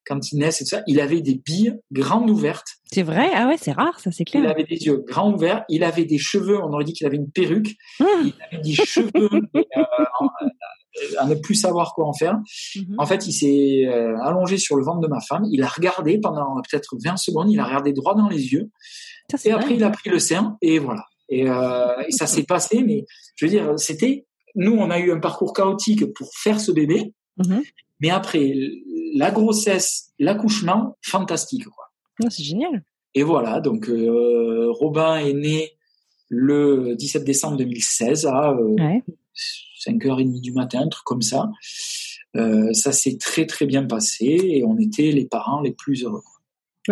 [0.07, 2.67] quand il tout ça, il avait des billes grandes ouvertes.
[2.91, 3.29] C'est vrai?
[3.33, 4.43] Ah ouais, c'est rare, ça c'est clair.
[4.43, 7.17] Il avait des yeux grands ouverts, il avait des cheveux, on aurait dit qu'il avait
[7.17, 8.05] une perruque, ah.
[8.23, 12.39] il avait des cheveux euh, à ne plus savoir quoi en faire.
[12.75, 12.95] Mhm.
[12.97, 16.19] En fait, il s'est euh, allongé sur le ventre de ma femme, il a regardé
[16.19, 18.69] pendant peut-être 20 secondes, il a regardé droit dans les yeux,
[19.43, 21.03] et après il a pris le sein, et voilà.
[21.29, 23.05] Et, euh, et ça s'est passé, mais
[23.35, 24.25] je veux dire, c'était...
[24.55, 27.61] Nous, on a eu un parcours chaotique pour faire ce bébé, mhm.
[27.99, 28.53] Mais après,
[29.15, 31.65] la grossesse, l'accouchement, fantastique.
[31.65, 31.85] Quoi.
[32.23, 32.83] Ah, c'est génial.
[33.13, 35.71] Et voilà, donc euh, Robin est né
[36.29, 38.75] le 17 décembre 2016 à euh,
[39.87, 41.49] 5h30 du matin, un truc comme ça.
[42.35, 46.21] Euh, ça s'est très très bien passé et on était les parents les plus heureux.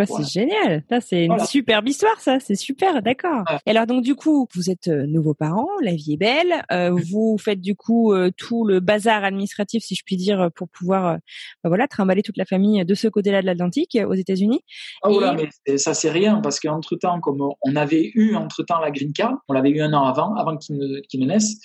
[0.03, 0.83] C'est génial.
[0.89, 2.39] Ça, c'est une superbe histoire, ça.
[2.39, 3.43] C'est super, d'accord.
[3.65, 6.63] Et alors, donc, du coup, vous êtes euh, nouveaux parents, la vie est belle.
[6.71, 10.67] Euh, vous faites, du coup, euh, tout le bazar administratif, si je puis dire, pour
[10.67, 11.17] pouvoir,
[11.63, 14.61] bah, voilà, trimballer toute la famille de ce côté-là de l'Atlantique, aux États-Unis.
[15.03, 19.13] Ah, voilà, mais ça, c'est rien, parce qu'entre-temps, comme on avait eu, entre-temps, la green
[19.13, 21.55] card, on l'avait eu un an avant, avant qu'il ne, ne naisse.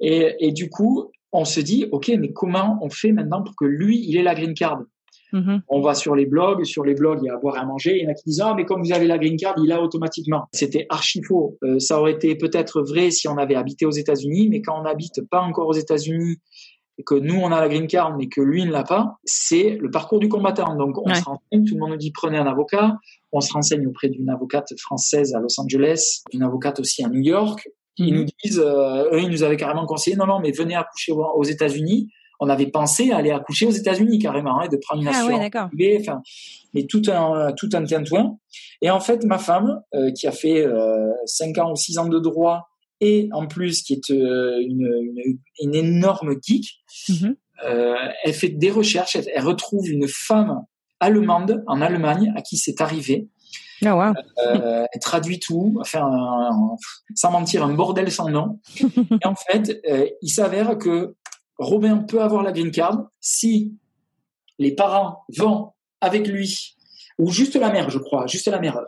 [0.00, 3.64] Et, et du coup, on se dit, OK, mais comment on fait maintenant pour que
[3.64, 4.80] lui, il ait la green card?
[5.32, 5.60] Mm-hmm.
[5.68, 7.64] On va sur les blogs, sur les blogs, il y a à boire et à
[7.64, 7.96] manger.
[7.96, 9.72] Il y en a qui disent ah mais comme vous avez la green card, il
[9.72, 10.44] a automatiquement.
[10.52, 11.58] C'était archi faux.
[11.62, 14.82] Euh, ça aurait été peut-être vrai si on avait habité aux États-Unis, mais quand on
[14.82, 16.36] n'habite pas encore aux États-Unis
[16.98, 19.76] et que nous on a la green card mais que lui ne l'a pas, c'est
[19.80, 20.76] le parcours du combattant.
[20.76, 22.96] Donc on se renseigne, tout le monde nous dit prenez un avocat.
[23.32, 27.20] On se renseigne auprès d'une avocate française à Los Angeles, d'une avocate aussi à New
[27.20, 27.68] York.
[27.98, 28.16] Ils mm-hmm.
[28.16, 31.44] nous disent, euh, eux, ils nous avaient carrément conseillé, non, non, mais venez accoucher aux
[31.44, 32.10] États-Unis
[32.40, 35.50] on avait pensé aller accoucher aux États-Unis carrément, hein, de prendre une ah assurance
[36.00, 36.22] enfin,
[36.74, 38.36] mais tout un tout un tintouin.
[38.82, 42.08] Et en fait, ma femme, euh, qui a fait euh, 5 ans ou 6 ans
[42.08, 42.68] de droit
[43.00, 46.66] et en plus qui est une, une, énorme geek.
[47.08, 47.34] Mm-hmm.
[48.24, 50.62] elle fait des recherches, elle, retrouve une femme
[50.98, 53.28] allemande en Allemagne à qui c'est arrivé.
[53.84, 54.14] Ah,
[54.92, 56.50] elle traduit tout, enfin,
[57.14, 58.60] sans mentir, un bordel sans nom.
[58.80, 59.82] et en fait,
[60.22, 61.14] il s'avère que
[61.58, 63.74] Robin peut avoir la green card si
[64.58, 66.76] les parents vont avec lui,
[67.18, 68.78] ou juste la mère, je crois, juste la mère,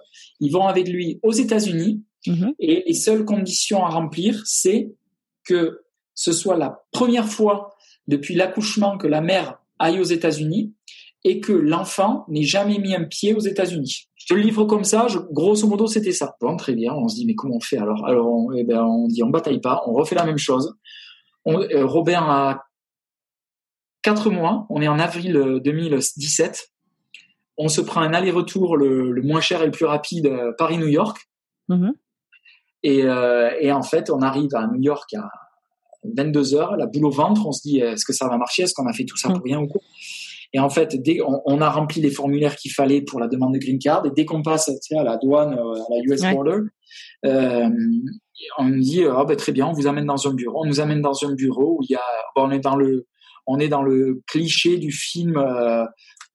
[0.41, 2.55] ils vont avec lui aux États-Unis, mhm.
[2.59, 4.93] et les seules conditions à remplir, c'est
[5.45, 5.81] que
[6.15, 7.75] ce soit la première fois
[8.07, 10.75] depuis l'accouchement que la mère aille aux États-Unis
[11.25, 14.09] et que l'enfant n'ait jamais mis un pied aux États-Unis.
[14.17, 16.37] Je te le livre comme ça, grosso modo, c'était ça.
[16.41, 18.07] Bon, très bien, on se dit, mais comment on fait alors?
[18.07, 20.75] Alors, on, eh ben, on dit, on bataille pas, on refait la même chose.
[21.49, 22.65] Euh, Robert a
[24.03, 26.51] quatre mois, on est en avril 2017.
[26.51, 27.23] Euh,
[27.57, 31.29] on se prend un aller-retour le, moins cher et le plus rapide euh, Paris-New York.
[31.69, 31.93] Mhm.
[32.85, 33.03] Et,
[33.73, 35.29] en fait, on arrive à New York à
[36.17, 37.45] 22 heures, la boule au ventre.
[37.47, 38.63] On se dit, est-ce que ça va marcher?
[38.63, 39.81] Est-ce qu'on a fait tout ça pour rien ou quoi?
[40.55, 43.59] Et en fait, dès on, a rempli les formulaires qu'il fallait pour la demande de
[43.59, 46.61] green card, et dès qu'on passe à la douane, à la US border,
[48.59, 50.63] on nous dit, oh, ben, très bien, on vous amène dans un bureau.
[50.63, 52.03] On nous amène dans un bureau où il y a,
[52.37, 53.07] on est dans le
[53.49, 55.85] on est dans le cliché du film euh,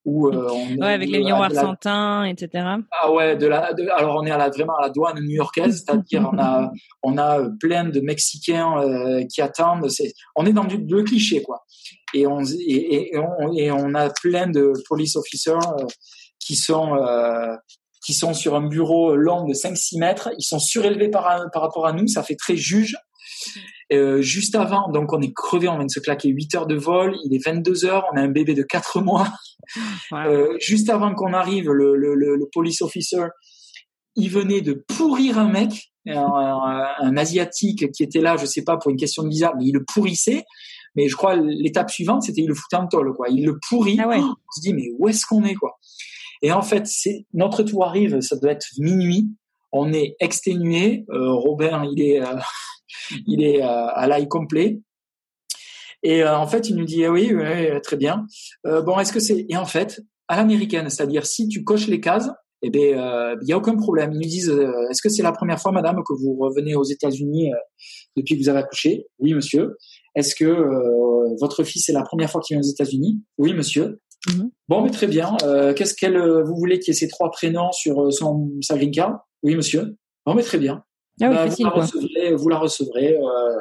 [0.05, 2.29] où euh, on ouais, avec les miroirs la...
[2.29, 2.67] etc.
[2.91, 6.29] Ah ouais, de la, alors on est à la, vraiment à la douane new-yorkaise, c'est-à-dire
[6.31, 6.71] on a
[7.03, 9.87] on a plein de Mexicains euh, qui attendent.
[10.35, 11.63] On est dans du, le cliché quoi.
[12.13, 15.59] Et on et, et, on, et on a plein de police officers
[16.39, 16.97] qui sont
[18.05, 20.29] qui sont sur un bureau long de 5-6 mètres.
[20.37, 22.07] Ils sont surélevés par, par rapport à nous.
[22.07, 22.97] Ça fait très juge.
[23.91, 26.75] Euh, juste avant, donc on est crevé, on vient de se claquer 8 heures de
[26.75, 29.27] vol, il est 22 heures, on a un bébé de 4 mois.
[30.11, 33.27] Euh, juste avant qu'on arrive, le, le, le, police officer,
[34.15, 38.91] il venait de pourrir un mec, un, asiatique qui était là, je sais pas, pour
[38.91, 40.43] une question de visa, mais il le pourrissait.
[40.95, 43.27] Mais je crois l'étape suivante, c'était il le foutait en tôle, quoi.
[43.29, 43.97] Il le pourrit.
[43.99, 45.79] Ah on se dit mais où est-ce qu'on est, quoi?
[46.43, 49.29] Et en fait, c'est notre tour arrive, ça doit être minuit.
[49.71, 51.05] On est exténué.
[51.09, 52.21] Euh, Robert, il est
[53.27, 54.81] il est euh, à l'ail complet.
[56.03, 58.25] Et euh, en fait, il nous dit ah oui, oui, très bien.
[58.65, 61.99] Euh, bon, est-ce que c'est et en fait à l'américaine, c'est-à-dire si tu coches les
[61.99, 62.29] cases,
[62.61, 64.13] eh bien, il n'y a aucun problème.
[64.13, 64.49] Ils nous disent,
[64.89, 67.51] est-ce que c'est la première fois, madame, que vous revenez aux États-Unis
[68.15, 69.05] depuis que vous avez accouché?
[69.19, 69.75] Oui, monsieur.
[70.15, 70.45] Est-ce que
[71.41, 73.21] votre fils est la première fois qu'il vient aux États-Unis?
[73.37, 73.99] Oui, monsieur.
[74.27, 74.49] Mm-hmm.
[74.69, 75.35] Bon, mais très bien.
[75.75, 79.19] Qu'est-ce qu'elle, vous voulez qu'il y ait ces trois prénoms sur son sa green card?
[79.43, 79.97] Oui, monsieur.
[80.25, 80.85] Bon, mais très bien.
[81.23, 83.59] Ah bah, vous, la recevrez, vous, la recevrez, euh,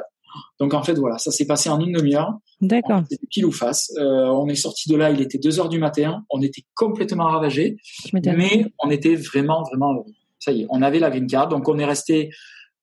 [0.59, 2.33] donc en fait voilà, ça s'est passé en une demi-heure.
[2.61, 3.01] D'accord.
[3.09, 3.91] C'était pile ou face.
[3.97, 6.23] Euh, on est sorti de là, il était 2 heures du matin.
[6.29, 7.77] On était complètement ravagés,
[8.13, 10.05] mais on était vraiment vraiment
[10.39, 12.29] Ça y est, on avait la green card, donc on est resté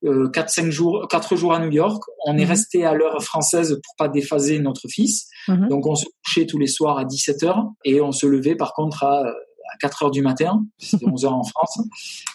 [0.04, 2.02] euh, 4-5 jours, 4 jours à New York.
[2.26, 2.50] On est mhm.
[2.50, 5.28] resté à l'heure française pour pas déphaser notre fils.
[5.48, 5.68] Mhm.
[5.68, 8.72] Donc on se couchait tous les soirs à 17 heures et on se levait par
[8.72, 9.24] contre à
[9.72, 11.80] à 4 heures du matin, c'était 11 heures en France.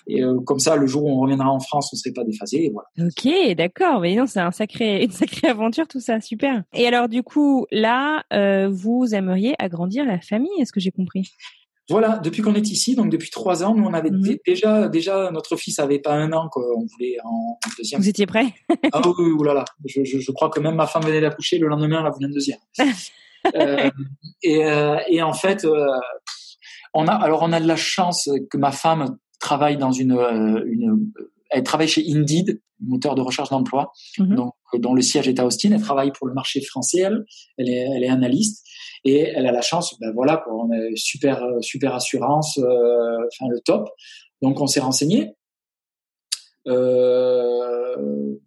[0.07, 2.23] Et euh, comme ça, le jour où on reviendra en France, on ne serait pas
[2.23, 2.71] déphasé.
[2.73, 2.87] Voilà.
[2.99, 4.01] Ok, d'accord.
[4.01, 6.63] Mais non, c'est un sacré, une sacrée aventure tout ça, super.
[6.73, 11.31] Et alors du coup, là, euh, vous aimeriez agrandir la famille, est-ce que j'ai compris?
[11.87, 14.37] Voilà, depuis qu'on est ici, donc depuis trois ans, nous on avait mhm.
[14.43, 18.01] déjà, déjà notre fils avait pas un an qu'on voulait en, deuxième.
[18.01, 18.47] Vous étiez prêt
[18.91, 19.65] Ah oui, oulala.
[19.85, 22.25] Je, je, je, crois que même ma femme venait d'accoucher le lendemain, elle a voulu
[22.25, 22.57] un deuxième.
[23.55, 23.91] euh,
[24.41, 25.85] et, euh, et, en fait, euh,
[26.95, 30.63] on a, alors on a de la chance que ma femme travaille dans une, euh,
[30.65, 31.11] une
[31.51, 34.35] elle travaille chez Indeed, moteur de recherche d'emploi, mhm.
[34.35, 35.71] donc dont le siège est à Austin.
[35.73, 37.23] Elle travaille pour le marché français, elle,
[37.57, 38.65] elle est, elle est analyste
[39.03, 43.59] et elle a la chance, ben voilà, on a super super assurance, euh, enfin le
[43.59, 43.89] top.
[44.41, 45.33] Donc on s'est renseigné.
[46.67, 47.95] Euh,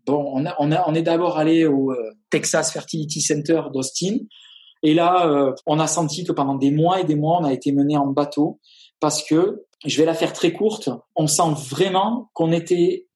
[0.07, 1.95] bon, on, a, on, a, on est d'abord allé au
[2.31, 4.17] Texas Fertility Center d'Austin.
[4.83, 7.53] Et là, euh, on a senti que pendant des mois et des mois, on a
[7.53, 8.61] été mené en bateau
[9.01, 13.07] parce que, je vais la faire très courte, on sent vraiment qu'on était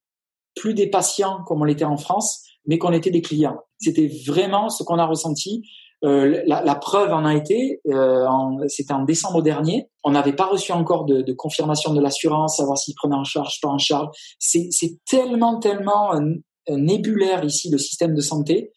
[0.55, 3.59] plus des patients comme on l'était en France, mais qu'on était des clients.
[3.79, 5.63] C'était vraiment ce qu'on a ressenti.
[6.05, 8.27] Euh, la, la, preuve en a été, euh,
[8.69, 12.77] c'était en décembre dernier, on n'avait pas reçu encore de, de confirmation de l'assurance, savoir
[12.77, 14.09] s'ils prenaient en charge, pas en charge.
[14.39, 14.71] C'est
[15.09, 16.13] tellement, tellement
[16.69, 18.73] nébulaire ici le système de santé.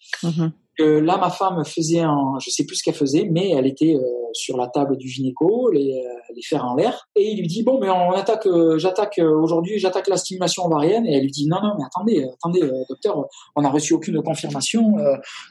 [0.80, 4.02] Là, ma femme faisait un, je sais plus ce qu'elle faisait, mais elle était euh,
[4.34, 7.64] sur la table du gynéco, les, euh, les fers en l'air, et il lui dit
[7.64, 11.48] bon, mais on attaque, euh, j'attaque aujourd'hui, j'attaque la stimulation ovarienne, et elle lui dit
[11.48, 14.96] non, non, mais attendez, attendez, docteur, on n'a reçu aucune confirmation.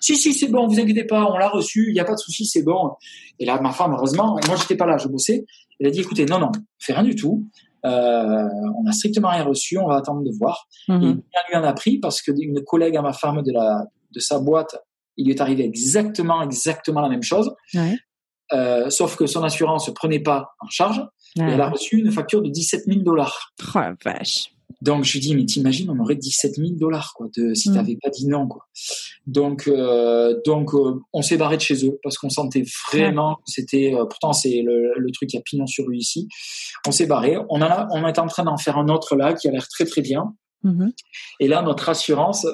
[0.01, 2.20] si, si, c'est bon, vous inquiétez pas, on l'a reçu, il n'y a pas de
[2.20, 2.91] souci, c'est bon.
[3.39, 5.47] Et là, ma femme, heureusement, moi j'étais pas là, je bossais.
[5.81, 7.45] Elle a dit écoutez, non, non, fait rien du tout.
[7.85, 8.49] Euh,
[8.79, 10.66] on n'a strictement rien reçu, on va attendre de voir.
[10.89, 11.03] Mhm.
[11.03, 13.85] Et bien lui en a pris parce que une collègue à ma femme de la
[14.14, 14.77] de sa boîte,
[15.16, 17.54] il lui est arrivé exactement exactement la même chose.
[17.74, 17.96] Ouais.
[18.52, 21.02] Euh, sauf que son assurance ne prenait pas en charge
[21.36, 23.52] et elle a reçu une facture de 17 000 dollars.
[23.74, 24.50] Oh la vache.
[24.82, 27.74] Donc je lui dis mais t'imagines on aurait 17 000 dollars quoi de si Mm.
[27.74, 28.66] t'avais pas dit non quoi.
[29.26, 33.42] Donc euh, donc euh, on s'est barré de chez eux parce qu'on sentait vraiment que
[33.46, 36.28] c'était euh, pourtant c'est le, le truc qui a pignon sur rue ici.
[36.86, 37.36] On s'est barré.
[37.48, 39.86] On a on est en train d'en faire un autre là qui a l'air très
[39.86, 40.34] très bien.
[40.64, 40.92] Mhm.
[41.40, 42.46] Et là notre assurance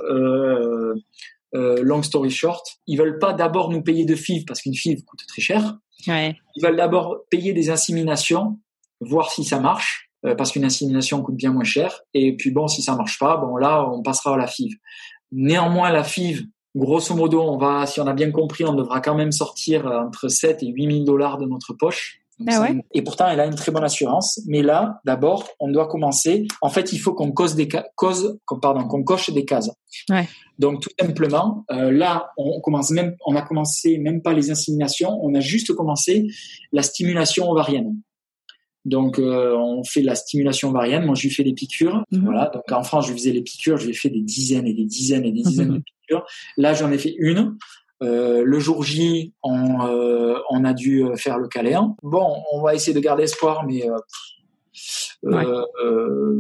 [1.55, 5.05] euh, long story short, ils veulent pas d'abord nous payer de FIV parce qu'une FIV
[5.05, 5.79] coûte très cher.
[6.07, 6.37] Ouais.
[6.57, 8.59] Ils veulent d'abord payer des inséminations,
[9.01, 12.01] voir si ça marche, euh, parce qu'une insémination coûte bien moins cher.
[12.15, 14.75] Et puis bon, si ça marche pas, bon là, on passera à la FIV.
[15.33, 19.15] Néanmoins, la FIV, grosso modo, on va, si on a bien compris, on devra quand
[19.15, 22.20] même sortir euh, entre 7 et 8 000 dollars de notre poche.
[22.49, 24.41] Ah ouais Et pourtant, elle a une très bonne assurance.
[24.47, 26.47] Mais là, d'abord, on doit commencer.
[26.63, 29.71] En fait, il faut qu'on cause des ca- cause, qu'on- pardon, qu'on coche des cases.
[30.09, 30.29] Ouais.
[30.59, 35.19] Donc tout simplement, euh, là, on commence même, on a commencé même pas les inséminations,
[35.23, 36.27] on a juste commencé
[36.73, 37.97] la stimulation ovarienne.
[38.87, 41.05] Donc euh, on fait la stimulation ovarienne.
[41.05, 42.03] Moi, je lui fais des piqûres.
[42.11, 42.25] Mhm.
[42.25, 42.51] Voilà.
[42.55, 43.77] Donc en France, je faisais les piqûres.
[43.77, 45.79] Je lui ai fait des dizaines et des dizaines et des dizaines de
[46.09, 46.25] piqûres.
[46.57, 47.57] Là, j'en ai fait une.
[48.03, 51.95] Euh, le jour J, on, euh, on a dû euh, faire le câlin.
[52.03, 53.97] Bon, on va essayer de garder espoir, mais euh,
[55.23, 55.45] Ouais.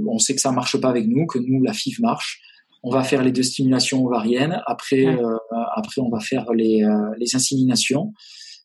[0.08, 2.40] on sait que ça marche pas avec nous, que nous la FIV marche.
[2.82, 4.62] On va faire les deux stimulations ovariennes.
[4.66, 5.22] Après, Ouais.
[5.22, 5.36] euh,
[5.76, 8.12] après on va faire les, euh, les inséminations.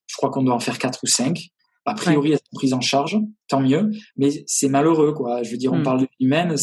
[0.07, 1.49] Je crois qu'on doit en faire quatre ou cinq.
[1.87, 3.17] A priori, elles sont prises en charge,
[3.49, 3.91] tant mieux.
[4.17, 5.43] Mais c'est malheureux, quoi.
[5.43, 5.83] Je veux dire, on Mm.
[5.83, 6.55] parle de l'humaine.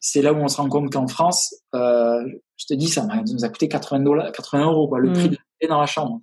[0.00, 2.22] C'est- là où on se rend compte qu'en France, euh,
[2.56, 5.12] je te dis, ça ça nous a coûté 80 dollars, 80 euros, quoi, le Mm.
[5.14, 6.20] prix de la dans la chambre.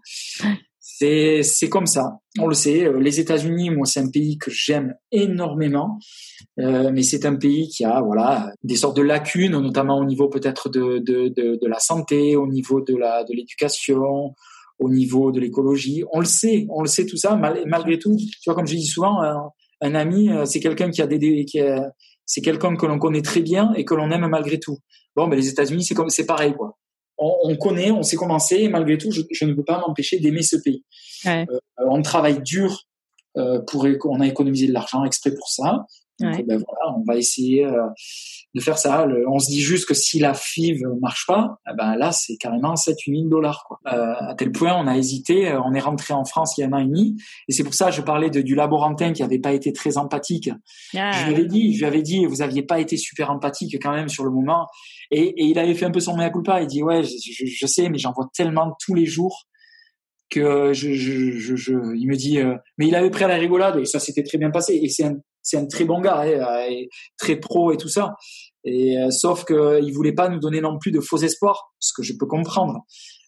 [0.80, 2.20] C'est, c'est comme ça.
[2.40, 2.86] On le sait.
[2.86, 5.98] Euh, Les États-Unis, moi, c'est un pays que j'aime énormément.
[6.60, 10.28] Euh, mais c'est un pays qui a voilà des sortes de lacunes, notamment au niveau
[10.30, 14.36] peut-être de, de, de, de la santé, au niveau de la de l'éducation,
[14.78, 16.04] au niveau de l'écologie.
[16.12, 17.36] On le sait, on le sait tout ça.
[17.38, 19.50] Mal, malgré tout, tu vois, comme je dis souvent, un,
[19.82, 21.92] un ami, c'est quelqu'un qui a des, des- qui a-
[22.26, 24.78] c'est quelqu'un que l'on connaît très bien et que l'on aime malgré tout.
[25.16, 26.78] Bon, mais les États-Unis, c'est comme c'est pareil quoi.
[27.18, 29.80] On, on connaît, on sait comment c'est, et malgré tout, je, je ne peux pas
[29.80, 30.84] m'empêcher d'aimer ce pays.
[31.26, 31.46] Ouais.
[31.50, 32.88] Euh, on travaille dur
[33.38, 35.86] euh, pour, on a économisé de l'argent exprès pour ça.
[36.20, 36.44] Donc, Ouais.
[36.44, 37.88] ben voilà, on va essayer euh,
[38.54, 39.06] de faire ça.
[39.08, 42.38] Le- on se dit juste que si la FIV marche pas, eh ben là, c'est
[42.38, 43.66] carrément 7 8 000 dollars.
[43.68, 43.80] Quoi.
[43.92, 45.50] Euh, à tel point, on a hésité.
[45.50, 47.18] euh, On est rentré en France il y a un an et demi.
[47.48, 49.98] Et c'est pour ça que je parlais de, du laborantin qui avait pas été très
[49.98, 50.52] empathique.
[50.96, 51.12] Ah.
[51.14, 53.92] Je lui avais dit, je lui avais dit, vous aviez pas été super empathique quand
[53.92, 54.68] même sur le moment.
[55.10, 56.62] Et, et il avait fait un peu son mea culpa.
[56.62, 59.48] Il dit, ouais, je, je, je sais, mais j'en vois tellement tous les jours
[60.30, 63.36] que je, je, je, je- il me dit, euh, mais il avait pris à la
[63.36, 64.80] rigolade et ça s'était très bien passé.
[64.82, 68.16] Et c'est un, c'est un très bon gars, hein, et très pro et tout ça.
[68.64, 71.92] Et euh, sauf que il voulait pas nous donner non plus de faux espoirs, ce
[71.96, 72.80] que je peux comprendre.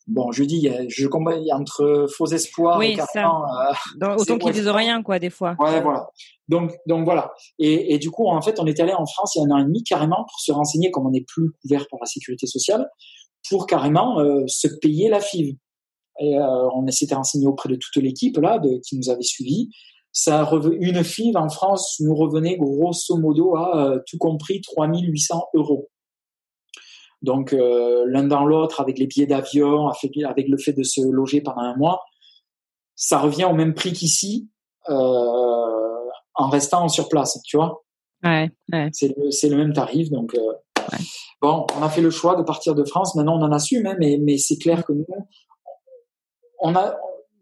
[0.08, 4.52] Bon, je dis, je combats entre faux espoirs Oui, et carrément, euh, Dans- autant qu'ils
[4.54, 5.56] disent rien, quoi, des fois.
[5.60, 6.08] Ouais, voilà.
[6.48, 7.34] Donc, donc voilà.
[7.58, 9.58] Et, et du coup, en fait, on est allé en France il y a un
[9.58, 12.46] an et demi carrément pour se renseigner, comme on n'est plus couvert par la sécurité
[12.46, 12.88] sociale,
[13.50, 15.56] pour carrément euh, se payer la FIV.
[16.20, 19.70] Et euh, on s'était renseigné auprès de toute l'équipe là, de, qui nous avait suivis.
[20.18, 20.50] Ça
[20.80, 25.90] une FIV en France nous revenait grosso modo à euh, tout compris 3800 euros.
[27.22, 31.42] Donc euh, l'un dans l'autre, avec les billets d'avion, avec, le fait de se loger
[31.42, 32.02] pendant un mois,
[32.96, 34.50] ça revient au même prix qu'ici
[34.88, 34.94] euh,
[36.36, 37.84] en restant sur place, tu vois.
[38.24, 38.88] Ouais, ouais.
[38.94, 40.54] C'est le, même tarif, donc euh,
[40.94, 41.00] Ouais.
[41.42, 43.16] bon, on a fait le choix de partir de France.
[43.16, 45.06] Maintenant, on en assume, hein, mais mais c'est clair que nous,
[46.60, 46.96] on a,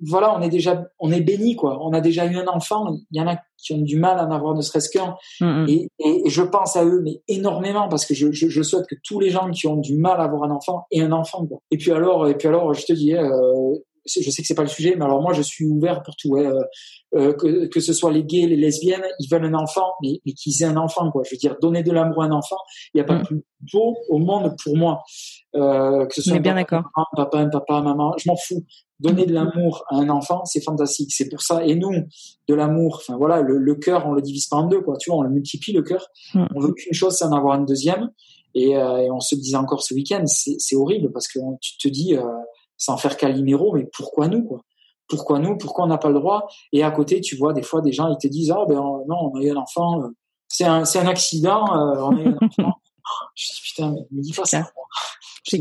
[0.08, 1.80] voilà, on est déjà, on est béni quoi.
[1.86, 2.86] On a déjà eu un enfant.
[3.12, 5.16] Il y en a qui ont du mal à en avoir ne serait-ce qu'un.
[5.40, 5.66] Mm, mm.
[5.70, 8.86] Et, et, et je pense à eux, mais énormément, parce que je, je, je souhaite
[8.88, 11.46] que tous les gens qui ont du mal à avoir un enfant aient un enfant.
[11.48, 11.60] Quoi.
[11.72, 13.30] Et puis alors, et puis alors, je te dis, euh,
[14.06, 16.16] c'est- je sais que c'est pas le sujet, mais alors moi, je suis ouvert pour
[16.18, 16.30] tout.
[16.32, 16.60] ouais, euh,
[17.16, 20.34] euh, que, que ce soit les gays, les lesbiennes, ils veulent un enfant, mais, mais
[20.34, 21.22] qu'ils aient un enfant, quoi.
[21.24, 22.58] Je veux dire, donner de l'amour à un enfant,
[22.94, 23.24] il n'y a pas Mm.
[23.24, 25.04] plus beau au monde pour moi.
[25.56, 28.66] Euh, que ce soit bien papa, un papa, un papa, un maman, je m'en fous.
[29.00, 31.12] Donner de l'amour à un enfant, c'est fantastique.
[31.14, 31.64] C'est pour ça.
[31.66, 31.92] Et nous,
[32.48, 34.96] de l'amour, enfin voilà, le, le cœur, on le divise pas en deux, quoi.
[34.98, 36.08] Tu vois, on le multiplie le cœur.
[36.34, 36.46] Mm.
[36.56, 38.10] On veut qu'une chose, c'est en avoir une deuxième.
[38.56, 41.58] Et, euh, et on se le disait encore ce week-end, c'est horrible parce que on-
[41.62, 42.22] tu te dis, euh,
[42.78, 44.62] sans faire Calimero, mais pourquoi nous, quoi?
[45.08, 45.58] Pourquoi nous?
[45.58, 46.48] Pourquoi on n'a pas le droit?
[46.72, 49.32] Et à côté, tu vois, des fois, des gens, ils te disent, ah ben non,
[49.34, 50.08] on a eu un enfant, euh,
[50.48, 52.72] c'est un, c'est un accident, euh, on a eu un enfant.
[53.36, 54.64] Je dis putain, mais me dis pas ça.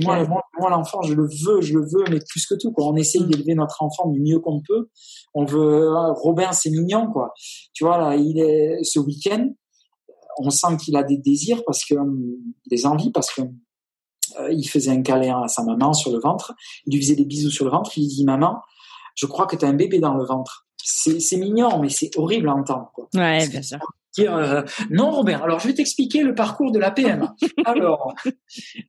[0.04, 0.28] Moi, clair.
[0.28, 2.86] moi, moi, l'enfant, je le veux, je le veux, mais plus que tout, quoi.
[2.86, 3.26] On essaye Mm.
[3.30, 4.88] d'élever notre enfant du mieux qu'on peut.
[5.34, 7.32] On veut, ah, Robin, c'est mignon, quoi.
[7.72, 9.48] Tu vois, là, il est, ce week-end,
[10.38, 11.94] on sent qu'il a des désirs parce que
[12.70, 13.42] des envies parce que
[14.50, 16.54] il faisait un câlin à sa maman sur le ventre,
[16.86, 18.62] il lui faisait des bisous sur le ventre, il lui dit maman,
[19.14, 20.66] je crois que tu as un bébé dans le ventre.
[20.82, 22.90] C'est mignon, mais c'est horrible à entendre.
[22.94, 23.08] Quoi.
[23.14, 23.78] Ouais, bien sûr
[24.12, 27.34] dire euh, non Robert alors je vais t'expliquer le parcours de la PMA
[27.64, 28.14] alors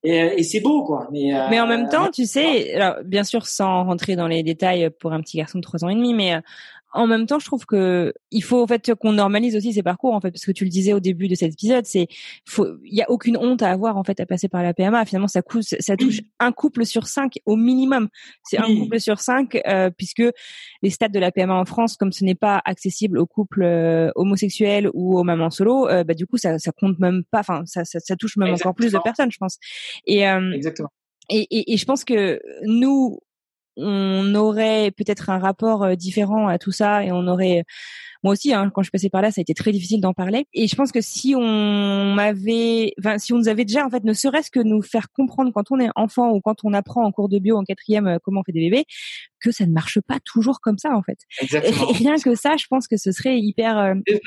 [0.04, 3.24] et, et c'est beau quoi mais euh, mais en même temps tu sais alors, bien
[3.24, 6.14] sûr sans rentrer dans les détails pour un petit garçon de trois ans et demi
[6.14, 6.42] mais euh,
[6.94, 10.14] en même temps, je trouve que il faut en fait qu'on normalise aussi ces parcours
[10.14, 12.08] en fait parce que tu le disais au début de cet épisode, c'est
[12.58, 15.04] il y a aucune honte à avoir en fait à passer par la PMA.
[15.06, 15.42] Finalement, ça,
[15.80, 18.10] ça touche un couple sur cinq au minimum.
[18.44, 20.24] C'est un couple sur cinq euh, puisque
[20.82, 24.12] les stades de la PMA en France, comme ce n'est pas accessible aux couples euh,
[24.16, 27.40] homosexuels ou aux mamans solo, euh, bah du coup ça ça compte même pas.
[27.40, 29.58] Enfin, ça, ça, ça touche même encore plus de personnes, je pense.
[30.06, 30.90] Et Exactement.
[31.30, 33.20] Et, et, et, je pense que nous,
[33.78, 37.64] on aurait peut-être un rapport euh, différent à tout ça et on aurait
[38.24, 40.46] moi aussi hein, quand je passais par là ça a été très difficile d'en parler.
[40.54, 44.04] Et je pense que si on m'avait enfin si on nous avait déjà en fait
[44.04, 47.12] ne serait-ce que nous faire comprendre quand on est enfant ou quand on apprend en
[47.12, 48.86] cours de bio en quatrième euh, comment on fait des bébés
[49.42, 51.18] que ça ne marche pas toujours comme ça en fait.
[51.42, 51.90] Exactement.
[51.90, 54.20] Et rien que ça je pense que ce serait hyper euh, mais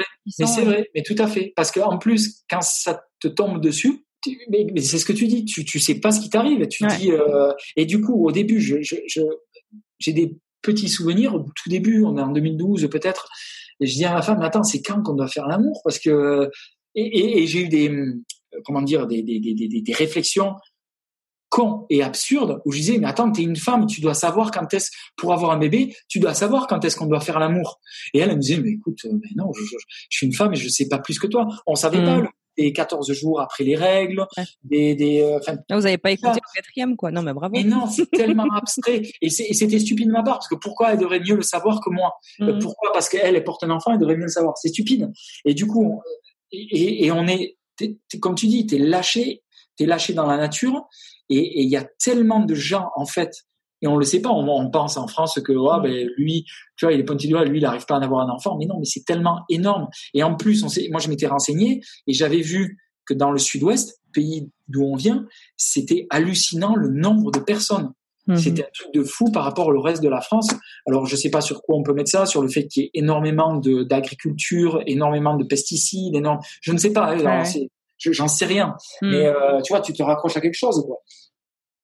[0.47, 0.90] c'est vrai.
[0.94, 1.53] Mais tout à fait.
[1.57, 4.05] Parce que en plus quand ça te tombe dessus
[4.51, 7.12] mais, c'est ce que tu dis, tu tu sais pas ce qui t'arrive, tu dis
[7.12, 12.05] euh, et du coup au début je j'ai je, des petits souvenirs au tout début,
[12.05, 13.29] on est en 2012 peut-être,
[13.81, 15.81] et je dis à ma femme attends c'est quand qu'on doit faire l'amour?
[15.85, 16.51] Parce que
[16.95, 17.93] et, et, j'ai eu des
[18.64, 20.55] comment dire des des, des, des, des réflexions
[21.49, 24.72] cons et absurdes où je disais mais attends t'es une femme tu dois savoir quand
[24.74, 27.81] est-ce pour avoir un bébé tu dois savoir quand est-ce qu'on doit faire l'amour.
[28.14, 29.77] Et elle, elle me disait mais écoute mais euh, non je, je,
[30.11, 31.47] suis une femme et je sais pas plus que toi.
[31.66, 34.26] On savait pas mmh des 14 jours après les règles,
[34.62, 35.38] des, des euh,
[35.70, 37.11] vous n'avez pas écouté le quatrième, quoi.
[37.11, 37.54] Non, mais bravo.
[37.54, 39.02] Mais non, c'est tellement abstrait.
[39.20, 41.90] Et c'était stupide de ma part, parce que pourquoi elle devrait mieux le savoir que
[41.90, 42.14] moi?
[42.40, 42.59] Euh, mmh.
[42.61, 42.92] Pourquoi?
[42.92, 44.57] Parce qu'elle, elle porte un enfant, elle devrait mieux le savoir.
[44.57, 45.11] C'est stupide.
[45.44, 46.00] Et du coup,
[46.52, 47.57] et, et on est,
[48.20, 49.42] comme tu dis, t'es lâché,
[49.76, 50.88] t'es lâché dans la nature.
[51.28, 53.32] Et il y a tellement de gens, en fait,
[53.83, 54.31] et on le sait pas.
[54.31, 56.45] On, pense en France que oh, ben, lui,
[56.77, 58.33] tu vois, il est pointé du doigt, lui, il n'arrive pas à en avoir un
[58.33, 58.57] enfant.
[58.59, 59.89] Mais non, mais c'est tellement énorme.
[60.14, 63.39] Et en plus, on sait, moi, je m'étais renseigné et j'avais vu que dans le
[63.39, 67.93] Sud-Ouest, pays d'où on vient, c'était hallucinant le nombre de personnes.
[68.27, 68.37] Mhm.
[68.37, 70.49] C'était un truc de fou par rapport au reste de la France.
[70.87, 72.87] Alors, je sais pas sur quoi on peut mettre ça, sur le fait qu'il y
[72.87, 76.41] ait énormément d'agriculture, énormément de pesticides, énorme.
[76.61, 77.14] Je ne sais pas.
[77.14, 77.45] Hein,
[77.99, 78.74] j'en sais rien.
[79.03, 79.11] Mhm.
[79.11, 80.99] Mais euh, tu vois, tu te raccroches à quelque chose, quoi.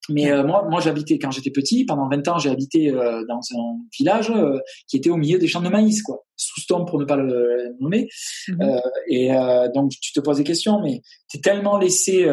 [0.09, 1.85] Mais euh, moi, moi, j'habitais quand j'étais petit.
[1.85, 5.47] Pendant 20 ans, j'ai habité euh, dans un village euh, qui était au milieu des
[5.47, 8.09] champs de maïs, quoi, sous Souston pour ne pas le nommer.
[8.49, 8.81] Mhm.
[9.09, 9.31] et
[9.75, 12.29] donc, tu te poses des questions, mais tu es tellement laissé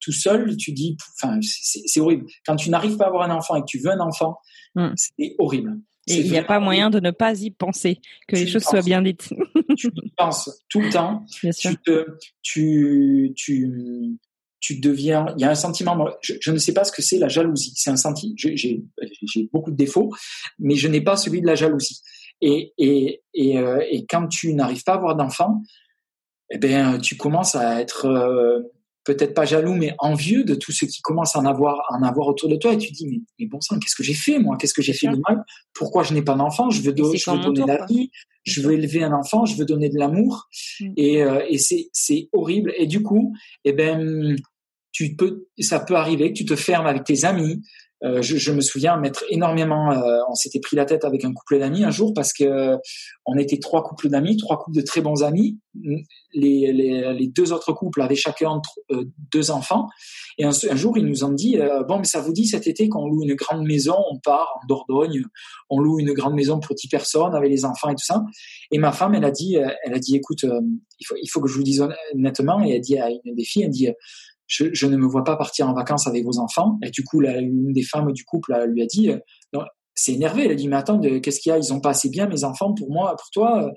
[0.00, 2.26] tout seul, tu dis, enfin, c'est horrible.
[2.46, 4.36] Quand tu n'arrives pas à avoir un enfant et que tu veux un enfant,
[4.76, 4.92] mm.
[4.96, 5.78] c'est horrible.
[6.08, 8.82] Et il n'y a pas moyen de ne pas y penser, que les choses soient
[8.82, 9.32] bien dites.
[9.76, 11.24] tu y penses tout le temps.
[11.42, 11.70] Bien sûr.
[11.70, 12.06] Tu, te,
[12.42, 14.18] tu, tu,
[14.62, 17.28] tu deviens, il y a un sentiment, je, ne sais pas ce que c'est la
[17.28, 17.72] jalousie.
[17.74, 18.80] C'est un sentiment, j'ai
[19.52, 20.10] beaucoup de défauts,
[20.58, 22.00] mais je n'ai pas celui de la jalousie.
[22.40, 25.62] Et, et, et, euh, et quand tu n'arrives pas à avoir d'enfant,
[26.50, 28.60] eh ben, tu commences à être euh,
[29.04, 32.02] peut-être pas jaloux, mais envieux de tout ce qui commence à en avoir, à en
[32.02, 32.72] avoir autour de toi.
[32.72, 34.56] Et tu dis, mais, mais bon sang, qu'est-ce que j'ai fait, moi?
[34.58, 35.44] Qu'est-ce que j'ai fait de mal?
[35.74, 36.70] Pourquoi je n'ai pas d'enfant?
[36.70, 38.10] Je veux, je veux donner la vie.
[38.44, 39.44] Je veux élever un enfant.
[39.44, 40.48] Je veux donner de l'amour.
[40.80, 40.92] Mm.
[40.96, 42.72] Et, euh, et c'est, c'est horrible.
[42.76, 43.34] Et du coup,
[43.64, 44.36] eh ben,
[44.92, 47.62] tu peux, ça peut arriver que tu te fermes avec tes amis.
[48.04, 49.92] Euh, je, je, me souviens mettre énormément.
[49.92, 52.76] Euh, on s'était pris la tête avec un couple d'amis un jour parce que euh,
[53.26, 55.60] on était trois couples d'amis, trois couples de très bons amis.
[56.34, 59.86] Les, les, les deux autres couples avaient chacun euh, deux enfants.
[60.38, 63.06] Et un, jour, ils nous ont dit bon, mais ça vous dit cet été qu'on
[63.06, 65.22] loue une grande maison, on part en Dordogne,
[65.68, 68.22] on loue une grande maison pour dix personnes avec les enfants et tout ça.
[68.70, 70.44] Et ma femme, elle a dit, elle a dit, écoute,
[70.98, 72.64] il faut, il faut que je vous dise honnêtement.
[72.64, 73.88] Et elle a dit à une des filles, elle dit
[74.52, 76.78] je, ne me vois pas partir en vacances avec vos enfants.
[76.84, 79.60] Et du coup, là, une des femmes du couple lui a dit, euh,
[79.94, 80.44] c'est énervé.
[80.44, 81.58] Elle a dit, mais attends, qu'est-ce qu'il y a?
[81.58, 83.70] Ils ont pas assez bien mes enfants pour moi, pour toi.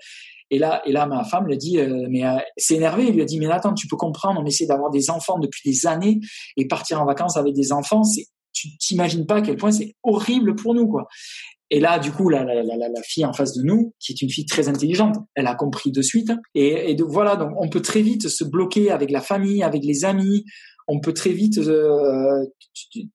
[0.51, 3.05] Et là, et là, ma femme lui a dit, euh, mais euh, c'est énervé.
[3.07, 5.69] Il lui a dit, mais attends, tu peux comprendre, on essaie d'avoir des enfants depuis
[5.69, 6.19] des années
[6.57, 9.95] et partir en vacances avec des enfants, c'est, tu t'imagines pas à quel point c'est
[10.03, 11.07] horrible pour nous, quoi.
[11.71, 14.21] Et là, du coup, la, la, la, la, fille en face de nous, qui est
[14.21, 16.31] une fille très intelligente, elle a compris de suite.
[16.53, 19.83] Et, et de, voilà, donc on peut très vite se bloquer avec la famille, avec
[19.83, 20.45] les amis.
[20.87, 22.45] On peut très vite euh,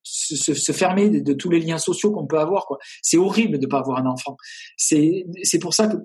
[0.03, 2.66] se, se, fermer de, tous les liens sociaux qu'on peut avoir.
[3.03, 4.36] C'est horrible de pas avoir un enfant.
[4.76, 5.96] C'est, c'est pour ça que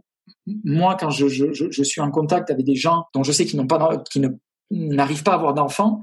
[0.63, 3.59] moi, quand je, je, je, suis en contact avec des gens dont je sais qu'ils
[3.59, 4.29] n'ont pas, qui ne
[4.69, 6.01] n'arrivent pas à avoir d'enfants,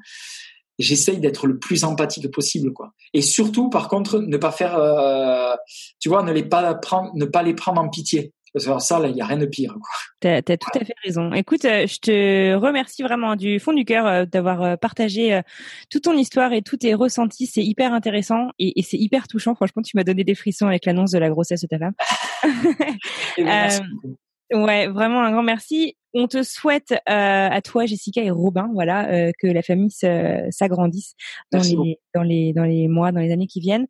[0.78, 5.54] j'essaye d'être le plus empathique possible quoi et surtout par contre ne pas faire euh,
[6.00, 9.16] tu vois ne les pas prendre ne pas les prendre en pitié ça, là, il
[9.16, 9.74] y a rien de pire.
[10.20, 11.32] Tu as, tout à fait raison.
[11.32, 15.40] Écoute, euh, je te remercie vraiment du fond du cœur euh, d'avoir euh, partagé
[15.90, 17.46] toute ton histoire et tous tes ressentis.
[17.46, 19.54] C'est hyper intéressant et, et c'est hyper touchant.
[19.54, 21.94] Franchement, tu m'as donné des frissons avec l'annonce de la grossesse de ta femme.
[23.38, 23.70] Eh ben,
[24.52, 25.96] ouais, vraiment un grand merci.
[26.14, 31.14] On te souhaite à toi, Jessica et Robin, voilà, que la famille s'agrandisse
[31.50, 33.86] dans les, dans les dans les mois, dans les années qui viennent.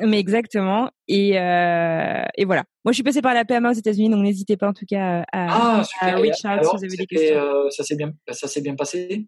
[0.00, 0.90] Mais exactement.
[1.06, 2.64] Et, euh, et voilà.
[2.84, 5.24] Moi, je suis passée par la PMA aux États-Unis, donc n'hésitez pas en tout cas
[5.32, 7.36] à, ah, à reach out si vous avez des questions.
[7.36, 9.26] Euh, ça s'est bien, ça s'est bien passé?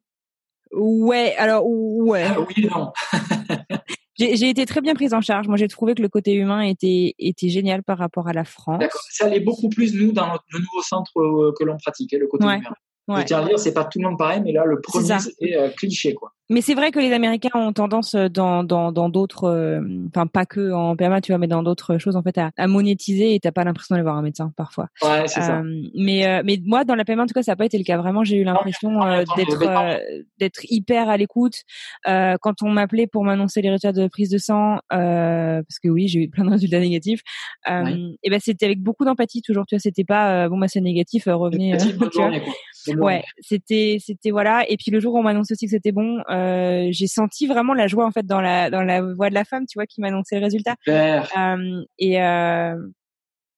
[0.73, 1.35] Ouais.
[1.37, 2.25] Alors ouais.
[2.27, 2.93] Ah, oui, non.
[4.19, 5.49] j'ai été très bien prise en charge.
[5.49, 8.79] Moi, j'ai trouvé que le côté humain était était génial par rapport à la France.
[8.81, 9.01] D'accord.
[9.11, 12.45] Ça allait beaucoup plus nous dans le nouveau centre euh, que l'on pratiquait, le côté
[12.45, 12.61] humain.
[13.09, 13.25] Ouais.
[13.25, 16.33] Dire, c'est pas tout le monde pareil, mais là, le premier, c'était euh, cliché, quoi.
[16.49, 20.29] Mais c'est vrai que les Américains ont tendance euh, dans dans dans d'autres, euh, enfin
[20.29, 23.35] pas que en PMA, tu vois, mais dans d'autres choses en fait à, à monétiser
[23.35, 24.87] et t'as pas l'impression d'aller voir un médecin parfois.
[25.03, 25.63] Ouais, c'est ça.
[25.97, 27.97] Mais mais moi dans la PMA en tout cas ça n'a pas été le cas.
[27.97, 28.91] Vraiment, j'ai eu l'impression
[29.37, 30.01] d'être
[30.39, 31.63] d'être hyper à l'écoute.
[32.05, 36.21] quand on m'appelait pour m'annoncer les résultats de prise de sang, parce que oui, j'ai
[36.21, 37.23] eu plein de résultats négatifs.
[37.67, 39.67] Et ben c'était avec beaucoup d'empathie toujours.
[39.67, 41.77] Tu vois, c'était pas bon bah c'est négatif, revenez.
[43.01, 44.69] Ouais, c'était c'était voilà.
[44.69, 47.75] Et puis le jour où on m'annonçait aussi que c'était bon, euh, j'ai senti vraiment
[47.75, 50.01] la joie en fait dans la dans la voix de la femme, tu vois, qui
[50.01, 50.75] m'annonçait le résultat.
[50.89, 52.75] Euh, et euh,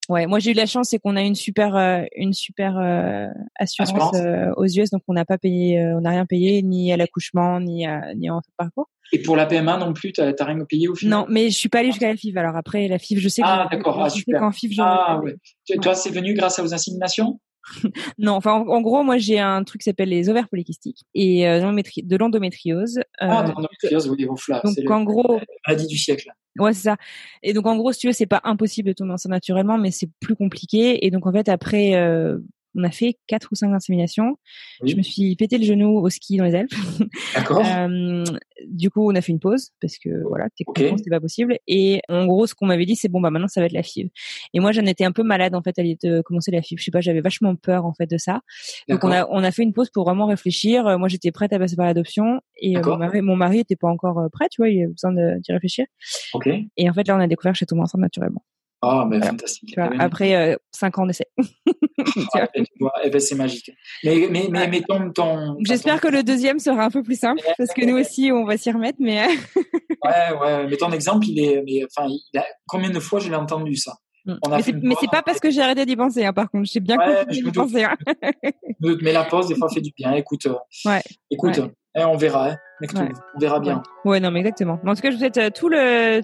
[0.09, 3.26] ouais, moi j'ai eu la chance, c'est qu'on a une super euh, une super euh,
[3.59, 6.97] assurance, euh, aux US, donc on n'a pas payé, on n'a rien payé ni à
[6.97, 8.89] l'accouchement ni à, ni en parcours.
[9.12, 11.20] Et pour la PMA non plus, t'as rien payé au final?
[11.20, 12.36] Non, mais je suis pas allée jusqu'à la FIV.
[12.36, 14.41] Alors après la FIV, je sais que ah d'accord, ah, super.
[14.41, 15.36] qu'en FIV, ah, ouais.
[15.80, 17.41] Toi, c'est venu grâce aux inséminations
[18.19, 21.61] non, enfin en, gros, moi j'ai un truc qui s'appelle les ovaires polykystiques et euh,
[21.61, 23.01] de l'endométriose.
[23.19, 24.62] ah, de l'endométriose, oui, là.
[24.64, 26.31] Donc en gros, maladie du siècle.
[26.59, 26.97] Ouais, c'est ça.
[27.43, 29.91] Et donc en gros, si tu veux, c'est pas impossible de tomber enceinte naturellement, mais
[29.91, 31.07] c'est plus compliqué.
[31.07, 32.39] Et donc en fait, après euh,
[32.75, 34.37] on a fait quatre ou cinq inséminations.
[34.85, 36.75] Je me suis pété le genou au ski dans les Alpes.
[37.35, 37.62] D'accord.
[37.66, 38.25] euh,
[38.66, 40.99] du coup, on a fait une pause parce que voilà, techniquement, okay.
[40.99, 41.59] c'était pas possible.
[41.66, 43.83] Et en gros, ce qu'on m'avait dit, c'est bon, bah maintenant, ça va être la
[43.83, 44.11] FIV.
[44.55, 46.79] Et moi, j'en étais un peu malade en fait à l'idée de commencer la FIV.
[46.79, 48.41] Je sais pas, j'avais vachement peur en fait de ça.
[48.89, 50.87] Donc on a on a fait une pause pour vraiment réfléchir.
[50.87, 53.77] Euh, moi, j'étais prête à passer par l'adoption et euh, mon mari mon mari était
[53.77, 55.87] pas encore prêt, tu vois, il avait besoin d'y réfléchir.
[56.77, 58.43] Et en fait, là, on a découvert que j'étais tombée enceinte naturellement.
[58.81, 59.76] Ah, mais fantastique.
[59.99, 61.26] après euh, 5 ans d'essai.
[62.35, 62.47] ah,
[63.05, 63.70] eh ben, c'est magique.
[64.05, 67.43] Mais, mais, mais, mais ton, ton J'espère que le deuxième sera un peu plus simple,
[67.57, 68.99] parce que nous aussi, on va s'y remettre.
[69.01, 69.26] Mais
[70.05, 70.66] ouais, ouais.
[70.68, 71.62] Mais ton exemple, il est.
[71.66, 72.45] Mais, enfin, il a...
[72.66, 73.95] combien de fois je l'ai entendu ça?
[74.26, 74.35] Mm.
[74.43, 76.68] on a mais c'est pas parce que j'ai arrêté d'y penser, hein, par contre.
[76.70, 77.85] J'ai bien ouais, compris d'y penser.
[77.85, 77.97] Hein.
[79.03, 80.12] mais la pause, des fois, fait du bien.
[80.12, 80.55] Écoute, euh,
[80.89, 81.03] ouais.
[81.31, 81.72] écoute, ouais.
[81.97, 82.51] Eh, on verra.
[82.51, 82.59] Hein,
[83.35, 83.83] on verra bien.
[84.05, 84.20] Ouais.
[84.20, 84.79] non, mais exactement.
[84.85, 86.22] Mais en tout cas, je vous souhaite euh, tout le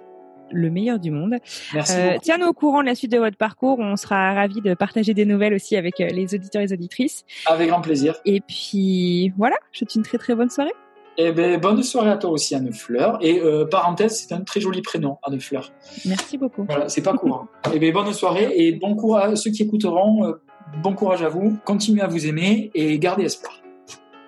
[0.55, 1.35] le meilleur du monde.
[1.75, 3.79] Merci euh, Tiens-nous au courant de la suite de votre parcours.
[3.79, 7.25] On sera ravis de partager des nouvelles aussi avec euh, les auditeurs et les auditrices.
[7.47, 8.17] Avec grand plaisir.
[8.25, 10.73] Et puis voilà, je te souhaite une très très bonne soirée.
[11.17, 13.19] Eh ben, bonne soirée à toi aussi, Anne Fleur.
[13.21, 15.71] Et euh, parenthèse, c'est un très joli prénom, Anne Fleur.
[16.07, 16.65] Merci beaucoup.
[16.69, 17.47] Voilà, c'est pas courant.
[17.73, 20.25] eh ben, bonne soirée et bon courage à ceux qui écouteront.
[20.25, 20.33] Euh,
[20.83, 21.57] bon courage à vous.
[21.65, 23.61] Continuez à vous aimer et gardez espoir.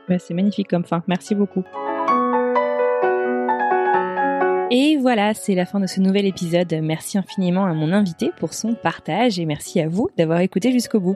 [0.09, 1.03] Ben, c'est magnifique comme fin.
[1.09, 1.64] Merci beaucoup.
[4.69, 6.75] Et voilà, c'est la fin de ce nouvel épisode.
[6.83, 10.99] Merci infiniment à mon invité pour son partage et merci à vous d'avoir écouté jusqu'au
[10.99, 11.14] bout.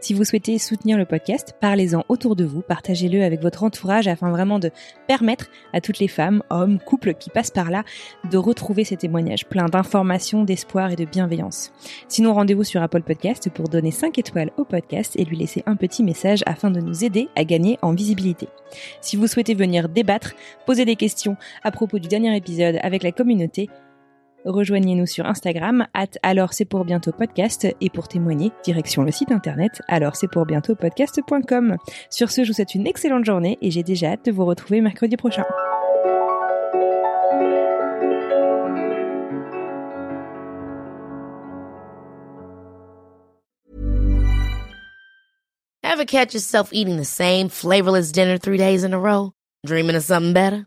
[0.00, 4.30] Si vous souhaitez soutenir le podcast, parlez-en autour de vous, partagez-le avec votre entourage afin
[4.30, 4.70] vraiment de
[5.08, 7.82] permettre à toutes les femmes, hommes, couples qui passent par là
[8.30, 11.72] de retrouver ces témoignages pleins d'informations, d'espoir et de bienveillance.
[12.06, 15.74] Sinon, rendez-vous sur Apple Podcast pour donner 5 étoiles au podcast et lui laisser un
[15.74, 18.46] petit message afin de nous aider à gagner en visibilité.
[19.00, 20.34] Si vous souhaitez venir débattre,
[20.66, 23.70] poser des questions à propos du dernier épisode la communauté,
[24.44, 29.32] rejoignez-nous sur Instagram, at alors c'est pour bientôt podcast, et pour témoigner, direction le site
[29.32, 31.76] internet, alors c'est pour bientôt podcast.com.
[32.10, 34.80] Sur ce, je vous souhaite une excellente journée et j'ai déjà hâte de vous retrouver
[34.80, 35.44] mercredi prochain.
[46.12, 49.32] Catch yourself eating the same flavorless dinner three days in a row?
[49.64, 50.66] Dreaming of something better?